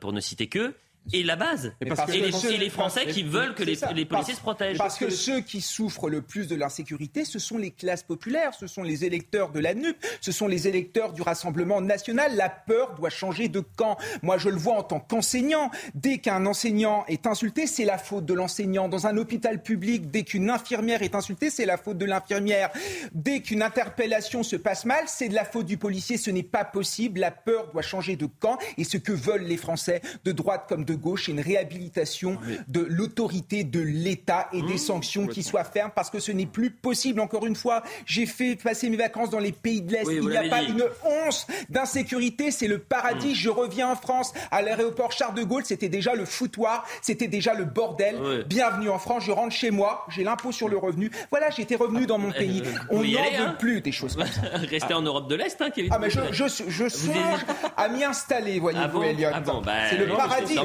[0.00, 0.74] pour ne citer que,
[1.12, 1.72] et la base.
[1.80, 4.78] Et, parce les, Français qui veulent que les, policiers se protègent.
[4.78, 8.66] Parce que ceux qui souffrent le plus de l'insécurité, ce sont les classes populaires, ce
[8.66, 12.36] sont les électeurs de la NUP, ce sont les électeurs du Rassemblement national.
[12.36, 13.96] La peur doit changer de camp.
[14.22, 15.70] Moi, je le vois en tant qu'enseignant.
[15.94, 18.88] Dès qu'un enseignant est insulté, c'est la faute de l'enseignant.
[18.88, 22.70] Dans un hôpital public, dès qu'une infirmière est insultée, c'est la faute de l'infirmière.
[23.12, 26.16] Dès qu'une interpellation se passe mal, c'est de la faute du policier.
[26.18, 27.20] Ce n'est pas possible.
[27.20, 28.58] La peur doit changer de camp.
[28.76, 32.38] Et ce que veulent les Français, de droite comme de gauche une réhabilitation
[32.68, 34.78] de l'autorité de l'État et des mmh.
[34.78, 37.20] sanctions qui soient fermes parce que ce n'est plus possible.
[37.20, 40.06] Encore une fois, j'ai fait passer mes vacances dans les pays de l'Est.
[40.10, 42.50] Il n'y a pas une once d'insécurité.
[42.50, 43.32] C'est le paradis.
[43.32, 43.34] Mmh.
[43.34, 45.64] Je reviens en France à l'aéroport Charles de Gaulle.
[45.64, 46.84] C'était déjà le foutoir.
[47.02, 48.44] C'était déjà le bordel.
[48.46, 49.24] Bienvenue en France.
[49.24, 50.04] Je rentre chez moi.
[50.08, 51.10] J'ai l'impôt sur le revenu.
[51.30, 52.62] Voilà, j'étais revenu dans mon pays.
[52.90, 53.56] On n'en veut hein.
[53.58, 54.42] plus des choses comme ça.
[54.70, 55.90] Restez en Europe de l'Est, hein, Kevin.
[55.94, 57.44] Ah, mais je, je, je songe
[57.76, 60.58] à m'y installer, voyez-vous, ah bon ah bah, C'est le paradis.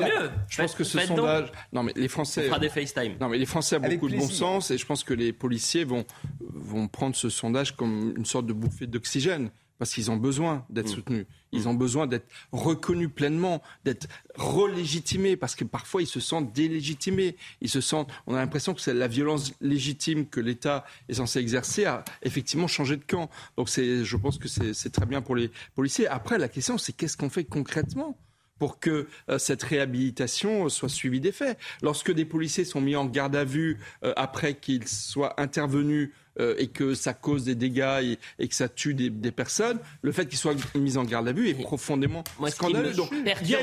[0.48, 1.52] Je pense que ce sondage.
[1.72, 2.44] Non, mais les Français.
[2.46, 3.16] On fera des FaceTime.
[3.20, 5.84] Non, mais les Français ont beaucoup de bon sens et je pense que les policiers
[5.84, 6.06] vont,
[6.40, 9.50] vont prendre ce sondage comme une sorte de bouffée d'oxygène
[9.84, 10.96] parce qu'ils ont besoin d'être mm.
[10.96, 11.26] soutenus.
[11.52, 17.36] Ils ont besoin d'être reconnus pleinement, d'être relégitimés, parce que parfois ils se sentent délégitimés.
[17.60, 21.40] Ils se sentent, on a l'impression que c'est la violence légitime que l'État est censé
[21.40, 23.30] exercer a effectivement changé de camp.
[23.58, 26.08] Donc je pense que c'est très bien pour les policiers.
[26.08, 28.18] Après, la question, c'est qu'est-ce qu'on fait concrètement?
[28.64, 31.60] Pour que euh, cette réhabilitation soit suivie des faits.
[31.82, 36.56] Lorsque des policiers sont mis en garde à vue euh, après qu'ils soient intervenus euh,
[36.58, 40.38] et que ça cause des dégâts et, que ça tue des, personnes, le fait qu'ils
[40.38, 42.94] soient mis en garde à vue est profondément Moi, scandaleux.
[42.94, 43.10] Donc,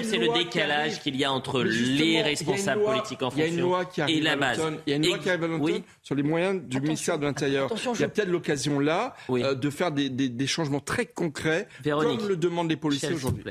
[0.02, 4.60] c'est le décalage qu'il y a entre les responsables politiques en fonction et la base.
[4.86, 7.24] Il y a une loi qui arrive à l'automne sur les moyens du ministère de
[7.24, 7.70] l'Intérieur.
[7.94, 12.36] Il y a peut-être l'occasion là euh, de faire des, changements très concrets, comme le
[12.36, 13.44] demandent les policiers aujourd'hui.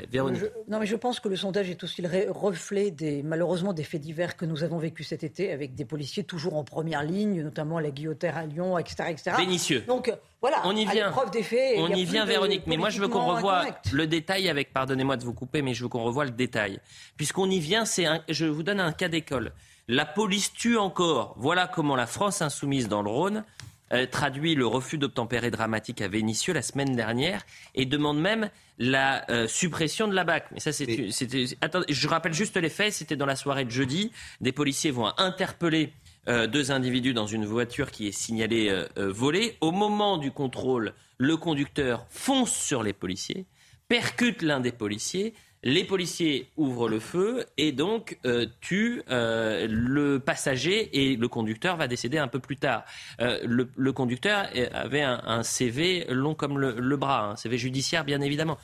[0.68, 4.00] Non, mais je pense que le sondage est aussi le reflet des, malheureusement des faits
[4.00, 7.78] divers que nous avons vécu cet été, avec des policiers toujours en première ligne, notamment
[7.78, 9.09] à la Guillotière à Lyon, etc.
[9.36, 9.84] Vénitieux.
[9.86, 11.12] Donc voilà, on y vient.
[11.32, 11.76] des faits.
[11.78, 12.62] On y, vient, Véronique.
[12.66, 14.72] Mais moi, je veux qu'on revoie le détail avec.
[14.72, 16.80] Pardonnez-moi de vous couper, mais je veux qu'on revoie le détail.
[17.16, 19.52] Puisqu'on y vient, c'est je vous donne un cas d'école.
[19.88, 21.34] La police tue encore.
[21.36, 23.44] Voilà comment la France insoumise dans le Rhône
[23.92, 27.44] euh, traduit le refus d'obtempérer dramatique à Vénissieux la semaine dernière
[27.74, 28.48] et demande même
[28.78, 30.44] la euh, suppression de la BAC.
[30.52, 31.08] Mais ça, c'était.
[31.08, 32.92] Je rappelle juste les faits.
[32.92, 34.12] C'était dans la soirée de jeudi.
[34.40, 35.92] Des policiers vont interpeller
[36.28, 39.56] euh, deux individus dans une voiture qui est signalée euh, euh, volée.
[39.62, 43.46] Au moment du contrôle, le conducteur fonce sur les policiers,
[43.88, 45.32] percute l'un des policiers.
[45.62, 48.18] Les policiers ouvrent le feu et donc
[48.62, 52.86] tuent le passager et le conducteur va décéder un peu plus tard.
[53.18, 58.56] Le, conducteur avait un, CV long comme le, le bras, un CV judiciaire bien évidemment.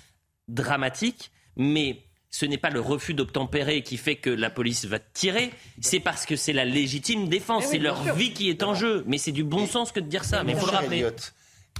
[0.48, 2.07] Dramatique, mais
[2.37, 6.26] ce n'est pas le refus d'obtempérer qui fait que la police va tirer, c'est parce
[6.26, 9.05] que c'est la légitime défense, eh c'est leur vie qui est en jeu.
[9.07, 11.07] Mais c'est du bon sens que de dire ça, mais il faut le rappeler.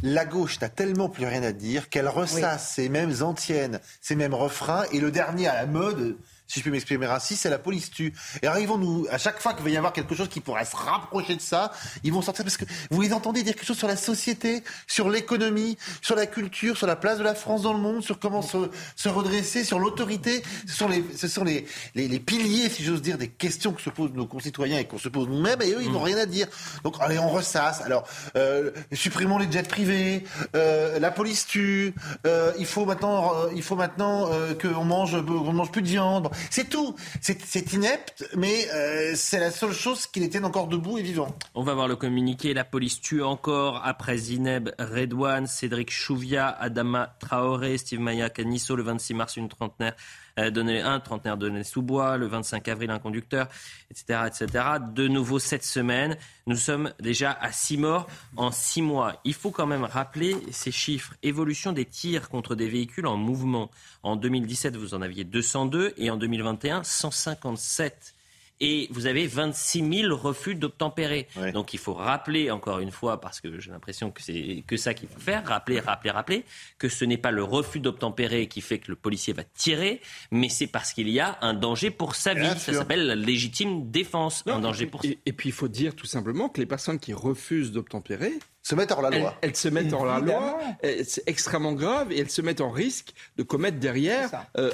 [0.02, 4.32] La gauche n'a tellement plus rien à dire qu'elle ressasse ces mêmes antiennes, ces mêmes
[4.32, 6.16] refrains, et le dernier à la mode,
[6.47, 8.12] si je peux m'exprimer ainsi, c'est la police tue.
[8.42, 10.76] Et arrivons nous, à chaque fois qu'il va y avoir quelque chose qui pourrait se
[10.76, 11.72] rapprocher de ça,
[12.05, 15.09] ils vont sortir parce que vous les entendez dire quelque chose sur la société, sur
[15.09, 18.42] l'économie, sur la culture, sur la place de la France dans le monde, sur comment
[18.42, 20.42] se, se redresser, sur l'autorité.
[20.66, 23.82] Ce sont les, ce sont les, les, les piliers, si j'ose dire, des questions que
[23.82, 26.26] se posent nos concitoyens et qu'on se pose nous-mêmes, et eux, ils n'ont rien à
[26.26, 26.47] dire.
[26.84, 27.80] Donc, allez, on ressasse.
[27.80, 28.05] Alors,
[28.36, 30.24] euh, supprimons les jets privés,
[30.55, 31.94] euh, la police tue,
[32.26, 35.88] euh, il faut maintenant, euh, il faut maintenant euh, qu'on mange, on mange plus de
[35.88, 36.30] viande.
[36.51, 36.95] C'est tout.
[37.20, 41.37] C'est inepte, mais euh, c'est la seule chose qui les tienne encore debout et vivant.
[41.55, 42.55] On va voir le communiqué.
[42.55, 48.82] La police tue encore après Zineb Redouane, Cédric Chouvia, Adama Traoré, Steve Maya Canisso le
[48.82, 49.95] 26 mars, une trentenaire
[50.39, 53.49] euh, donné un trentenaire donné sous bois, le 25 avril un conducteur,
[53.91, 54.64] etc., etc.
[54.93, 56.16] De nouveau cette semaine,
[56.47, 58.07] nous sommes déjà à six morts
[58.37, 59.20] en six mois.
[59.24, 61.14] Il faut quand même rappeler ces chiffres.
[61.22, 63.70] Évolution des tirs contre des véhicules en mouvement.
[64.03, 68.15] En 2017, vous en aviez 202 et en 2021, 157
[68.61, 71.28] et vous avez 26 000 refus d'obtempérer.
[71.52, 74.94] Donc il faut rappeler encore une fois, parce que j'ai l'impression que c'est que ça
[74.94, 76.44] qu'il faut faire, rappeler, rappeler, rappeler,
[76.78, 80.00] que ce n'est pas le refus d'obtempérer qui fait que le policier va tirer,
[80.30, 82.40] mais c'est parce qu'il y a un danger pour sa vie.
[82.40, 85.94] Bien ça s'appelle la légitime défense, un danger pour et, et puis il faut dire
[85.94, 88.32] tout simplement que les personnes qui refusent d'obtempérer
[88.68, 89.38] se mettent hors la elles, loi.
[89.42, 90.58] elles se mettent hors la loi,
[91.04, 94.70] c'est extrêmement grave et elles se mettent en risque de commettre derrière euh,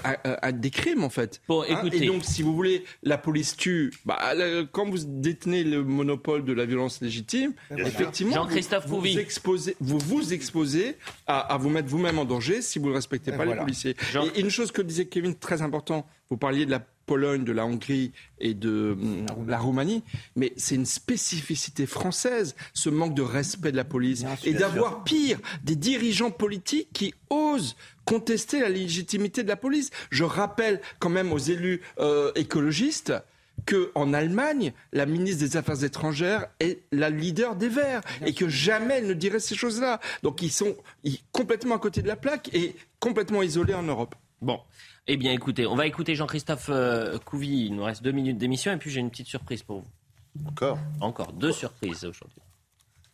[0.53, 1.43] des crimes en fait.
[1.47, 2.03] Bon, Hein, écoutez.
[2.05, 3.93] et donc si vous voulez, la police tue.
[4.07, 7.86] Bah, le- quand vous détenez le monopole de la violence légitime, Bien sûr.
[7.88, 12.62] effectivement, Jean-Christophe vous, vous exposez, vous vous exposez à, à vous mettre vous-même en danger
[12.62, 13.61] si vous ne respectez Et pas voilà.
[13.61, 13.95] les policiers.
[14.11, 17.53] Jean- Et une chose que disait Kevin très important, vous parliez de la Pologne, de
[17.53, 20.03] la Hongrie et de hum, la Roumanie,
[20.36, 25.38] mais c'est une spécificité française, ce manque de respect de la police et d'avoir pire
[25.64, 29.90] des dirigeants politiques qui osent contester la légitimité de la police.
[30.11, 33.12] Je rappelle quand même aux élus euh, écologistes
[33.66, 38.48] que en Allemagne, la ministre des Affaires étrangères est la leader des Verts et que
[38.48, 40.00] jamais elle ne dirait ces choses-là.
[40.22, 40.74] Donc ils sont
[41.05, 44.14] ils- complètement à côté de la plaque et complètement isolés en Europe.
[44.40, 44.59] Bon.
[45.09, 47.66] Eh bien, écoutez, on va écouter Jean-Christophe euh, Couvi.
[47.66, 50.48] Il nous reste deux minutes d'émission et puis j'ai une petite surprise pour vous.
[50.48, 52.40] Encore Encore deux surprises aujourd'hui.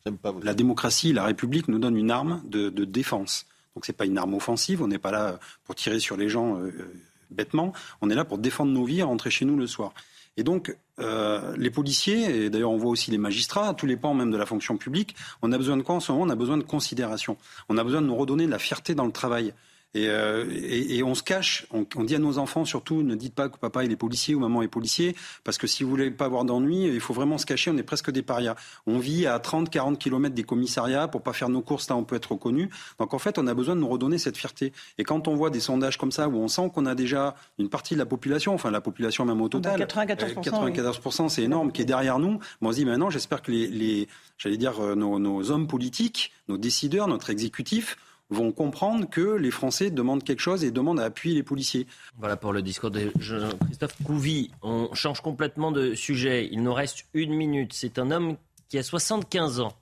[0.04, 0.42] J'aime pas vous.
[0.42, 3.46] La démocratie, la République nous donne une arme de, de défense.
[3.74, 6.56] Donc c'est pas une arme offensive, on n'est pas là pour tirer sur les gens
[6.56, 6.92] euh, euh,
[7.30, 9.92] bêtement, on est là pour défendre nos vies et rentrer chez nous le soir.
[10.36, 14.14] Et donc, euh, les policiers, et d'ailleurs on voit aussi les magistrats, tous les pans
[14.14, 16.24] même de la fonction publique, on a besoin de quoi en ce moment?
[16.24, 17.36] On a besoin de considération.
[17.68, 19.52] On a besoin de nous redonner de la fierté dans le travail.
[19.94, 23.14] Et, euh, et, et on se cache, on, on dit à nos enfants surtout, ne
[23.14, 25.88] dites pas que papa il est policier ou maman est policier, parce que si vous
[25.88, 28.54] voulez pas avoir d'ennui, il faut vraiment se cacher, on est presque des parias.
[28.86, 32.04] On vit à 30, 40 kilomètres des commissariats, pour pas faire nos courses, là on
[32.04, 32.68] peut être reconnu.
[32.98, 34.72] Donc en fait, on a besoin de nous redonner cette fierté.
[34.98, 37.70] Et quand on voit des sondages comme ça, où on sent qu'on a déjà une
[37.70, 41.72] partie de la population, enfin la population même au total, 94%, euh, 94% c'est énorme,
[41.72, 44.80] qui est derrière nous, bon, on se dit maintenant, j'espère que les, les j'allais dire,
[44.80, 47.96] euh, nos, nos hommes politiques, nos décideurs, notre exécutif,
[48.30, 51.86] vont comprendre que les Français demandent quelque chose et demandent à appuyer les policiers.
[52.18, 54.50] Voilà pour le discours de Jean-Christophe Couvi.
[54.62, 56.48] On change complètement de sujet.
[56.50, 57.72] Il nous reste une minute.
[57.72, 58.36] C'est un homme
[58.68, 59.72] qui a 75 ans,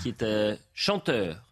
[0.00, 1.42] qui est euh, chanteur,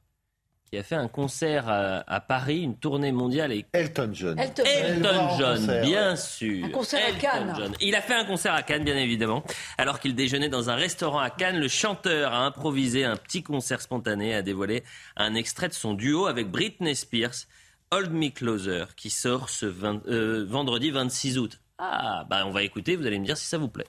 [0.70, 3.52] qui a fait un concert à, à Paris, une tournée mondiale.
[3.52, 3.66] Et...
[3.72, 4.38] Elton John.
[4.38, 4.96] Elton John.
[4.96, 6.16] Elton concert, bien ouais.
[6.16, 6.64] sûr.
[6.64, 7.54] Un concert à Cannes.
[7.56, 7.72] John.
[7.80, 9.42] Il a fait un concert à Cannes, bien évidemment.
[9.78, 13.80] Alors qu'il déjeunait dans un restaurant à Cannes, le chanteur a improvisé un petit concert
[13.80, 14.84] spontané, et a dévoilé
[15.16, 17.46] un extrait de son duo avec Britney Spears,
[17.90, 21.60] Hold Me Closer, qui sort ce euh, vendredi 26 août.
[21.78, 23.86] Ah, bah on va écouter, vous allez me dire si ça vous plaît.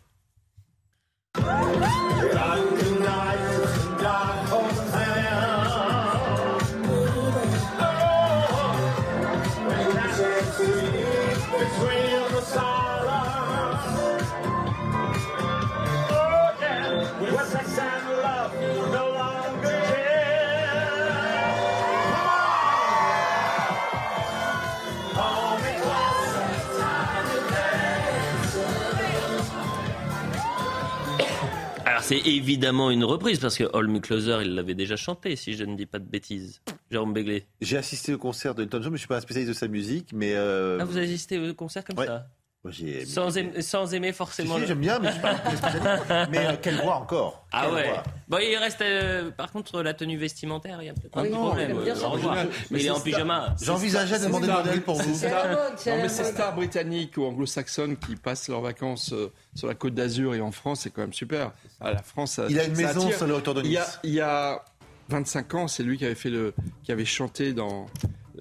[32.02, 35.64] Alors c'est évidemment une reprise parce que Me Closer, il l'avait déjà chanté, si je
[35.66, 36.60] ne dis pas de bêtises.
[36.90, 37.46] Jérôme Béglé.
[37.62, 39.68] J'ai assisté au concert de Elton John, mais je suis pas un spécialiste de sa
[39.68, 40.34] musique, mais.
[40.34, 42.08] euh, Ah, vous assistez au concert comme ouais.
[42.08, 42.26] ça
[42.64, 42.72] moi,
[43.08, 44.56] sans, aim- sans aimer forcément.
[44.56, 46.28] si, le- j'aime bien, mais je suis pas.
[46.32, 47.90] Mais euh, quelle voix encore Ah Quelle ouais.
[47.90, 48.04] voix.
[48.28, 51.30] Bon, il reste euh, par contre la tenue vestimentaire, il y a peut-être un Ah
[51.36, 51.78] problème.
[51.78, 51.84] euh.
[51.84, 53.56] Mais Mais il est en pyjama.
[53.62, 55.22] J'envisageais de demander le modèle pour vous.
[55.24, 59.68] La Non, la mais ces stars britanniques ou anglo-saxonnes qui passent leurs vacances euh, sur
[59.68, 61.52] la côte d'Azur et en France, c'est quand même super.
[61.80, 63.18] Ah, la France, ça- Il a une ça maison attire.
[63.18, 64.00] sur le retour de Il y a, Nice.
[64.04, 64.64] il y a
[65.10, 66.54] 25 ans, c'est lui qui avait fait le,
[66.84, 67.88] qui avait chanté dans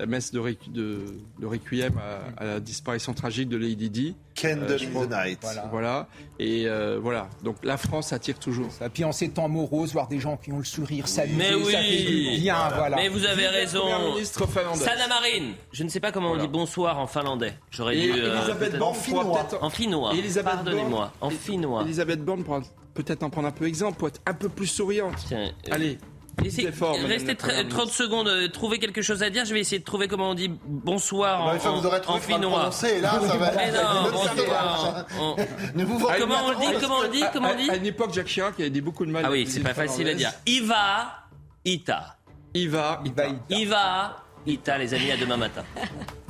[0.00, 1.04] la messe de, de,
[1.38, 4.16] de requiem à, à la disparition tragique de Lady Di.
[4.40, 5.38] Candle je in crois- the night.
[5.42, 5.68] Voilà.
[5.70, 6.08] Voilà.
[6.38, 7.28] Et euh, voilà.
[7.44, 8.70] Donc la France attire toujours.
[8.84, 11.64] Et puis en ces temps moroses, voir des gens qui ont le sourire s'amuser, Mais
[11.70, 12.38] ça fait oui.
[12.40, 12.96] bien, voilà.
[12.96, 13.84] Mais vous avez raison.
[14.14, 14.48] Ministre.
[14.74, 15.52] Sanna Marin.
[15.72, 17.52] Je ne sais pas comment on dit bonsoir en finlandais.
[17.70, 18.12] J'aurais Et dû.
[18.18, 20.14] euh, Elisabeth Borne pourra peut-être- En finnois.
[20.14, 21.12] Elisabeth Pardonnez-moi.
[21.20, 21.82] En finnois.
[21.82, 22.60] Elisabeth Borne pourra
[22.94, 25.14] peut-être en prendre un peu exemple pour être un peu plus souriante.
[25.28, 25.98] Tiens, euh, Allez.
[26.44, 26.68] Essayez-
[27.06, 29.44] restez la tr- Première 30 secondes, euh, trouvez quelque chose à dire.
[29.44, 32.00] Je vais essayer de trouver comment on dit bonsoir Bah, en, que vous aurez en-
[32.04, 32.50] comment finnois.
[32.58, 34.36] prononcer, et là, ça va- Mais ça va non, être une bonne bonsoir.
[34.36, 35.06] histoire.
[35.20, 35.36] en-
[35.78, 37.70] Ne vous vendez Comment pas on dit Comment on le dit À- Comment on dit
[37.70, 39.24] À une époque, Jacques Chirac avait dit beaucoup de mal.
[39.26, 40.32] Ah oui, c'est pas facile à dire.
[40.46, 41.12] Iva,
[41.64, 42.16] Ita.
[42.54, 44.16] Iva, Il va y- Iva,
[44.46, 45.62] Ita, les amis, à demain matin.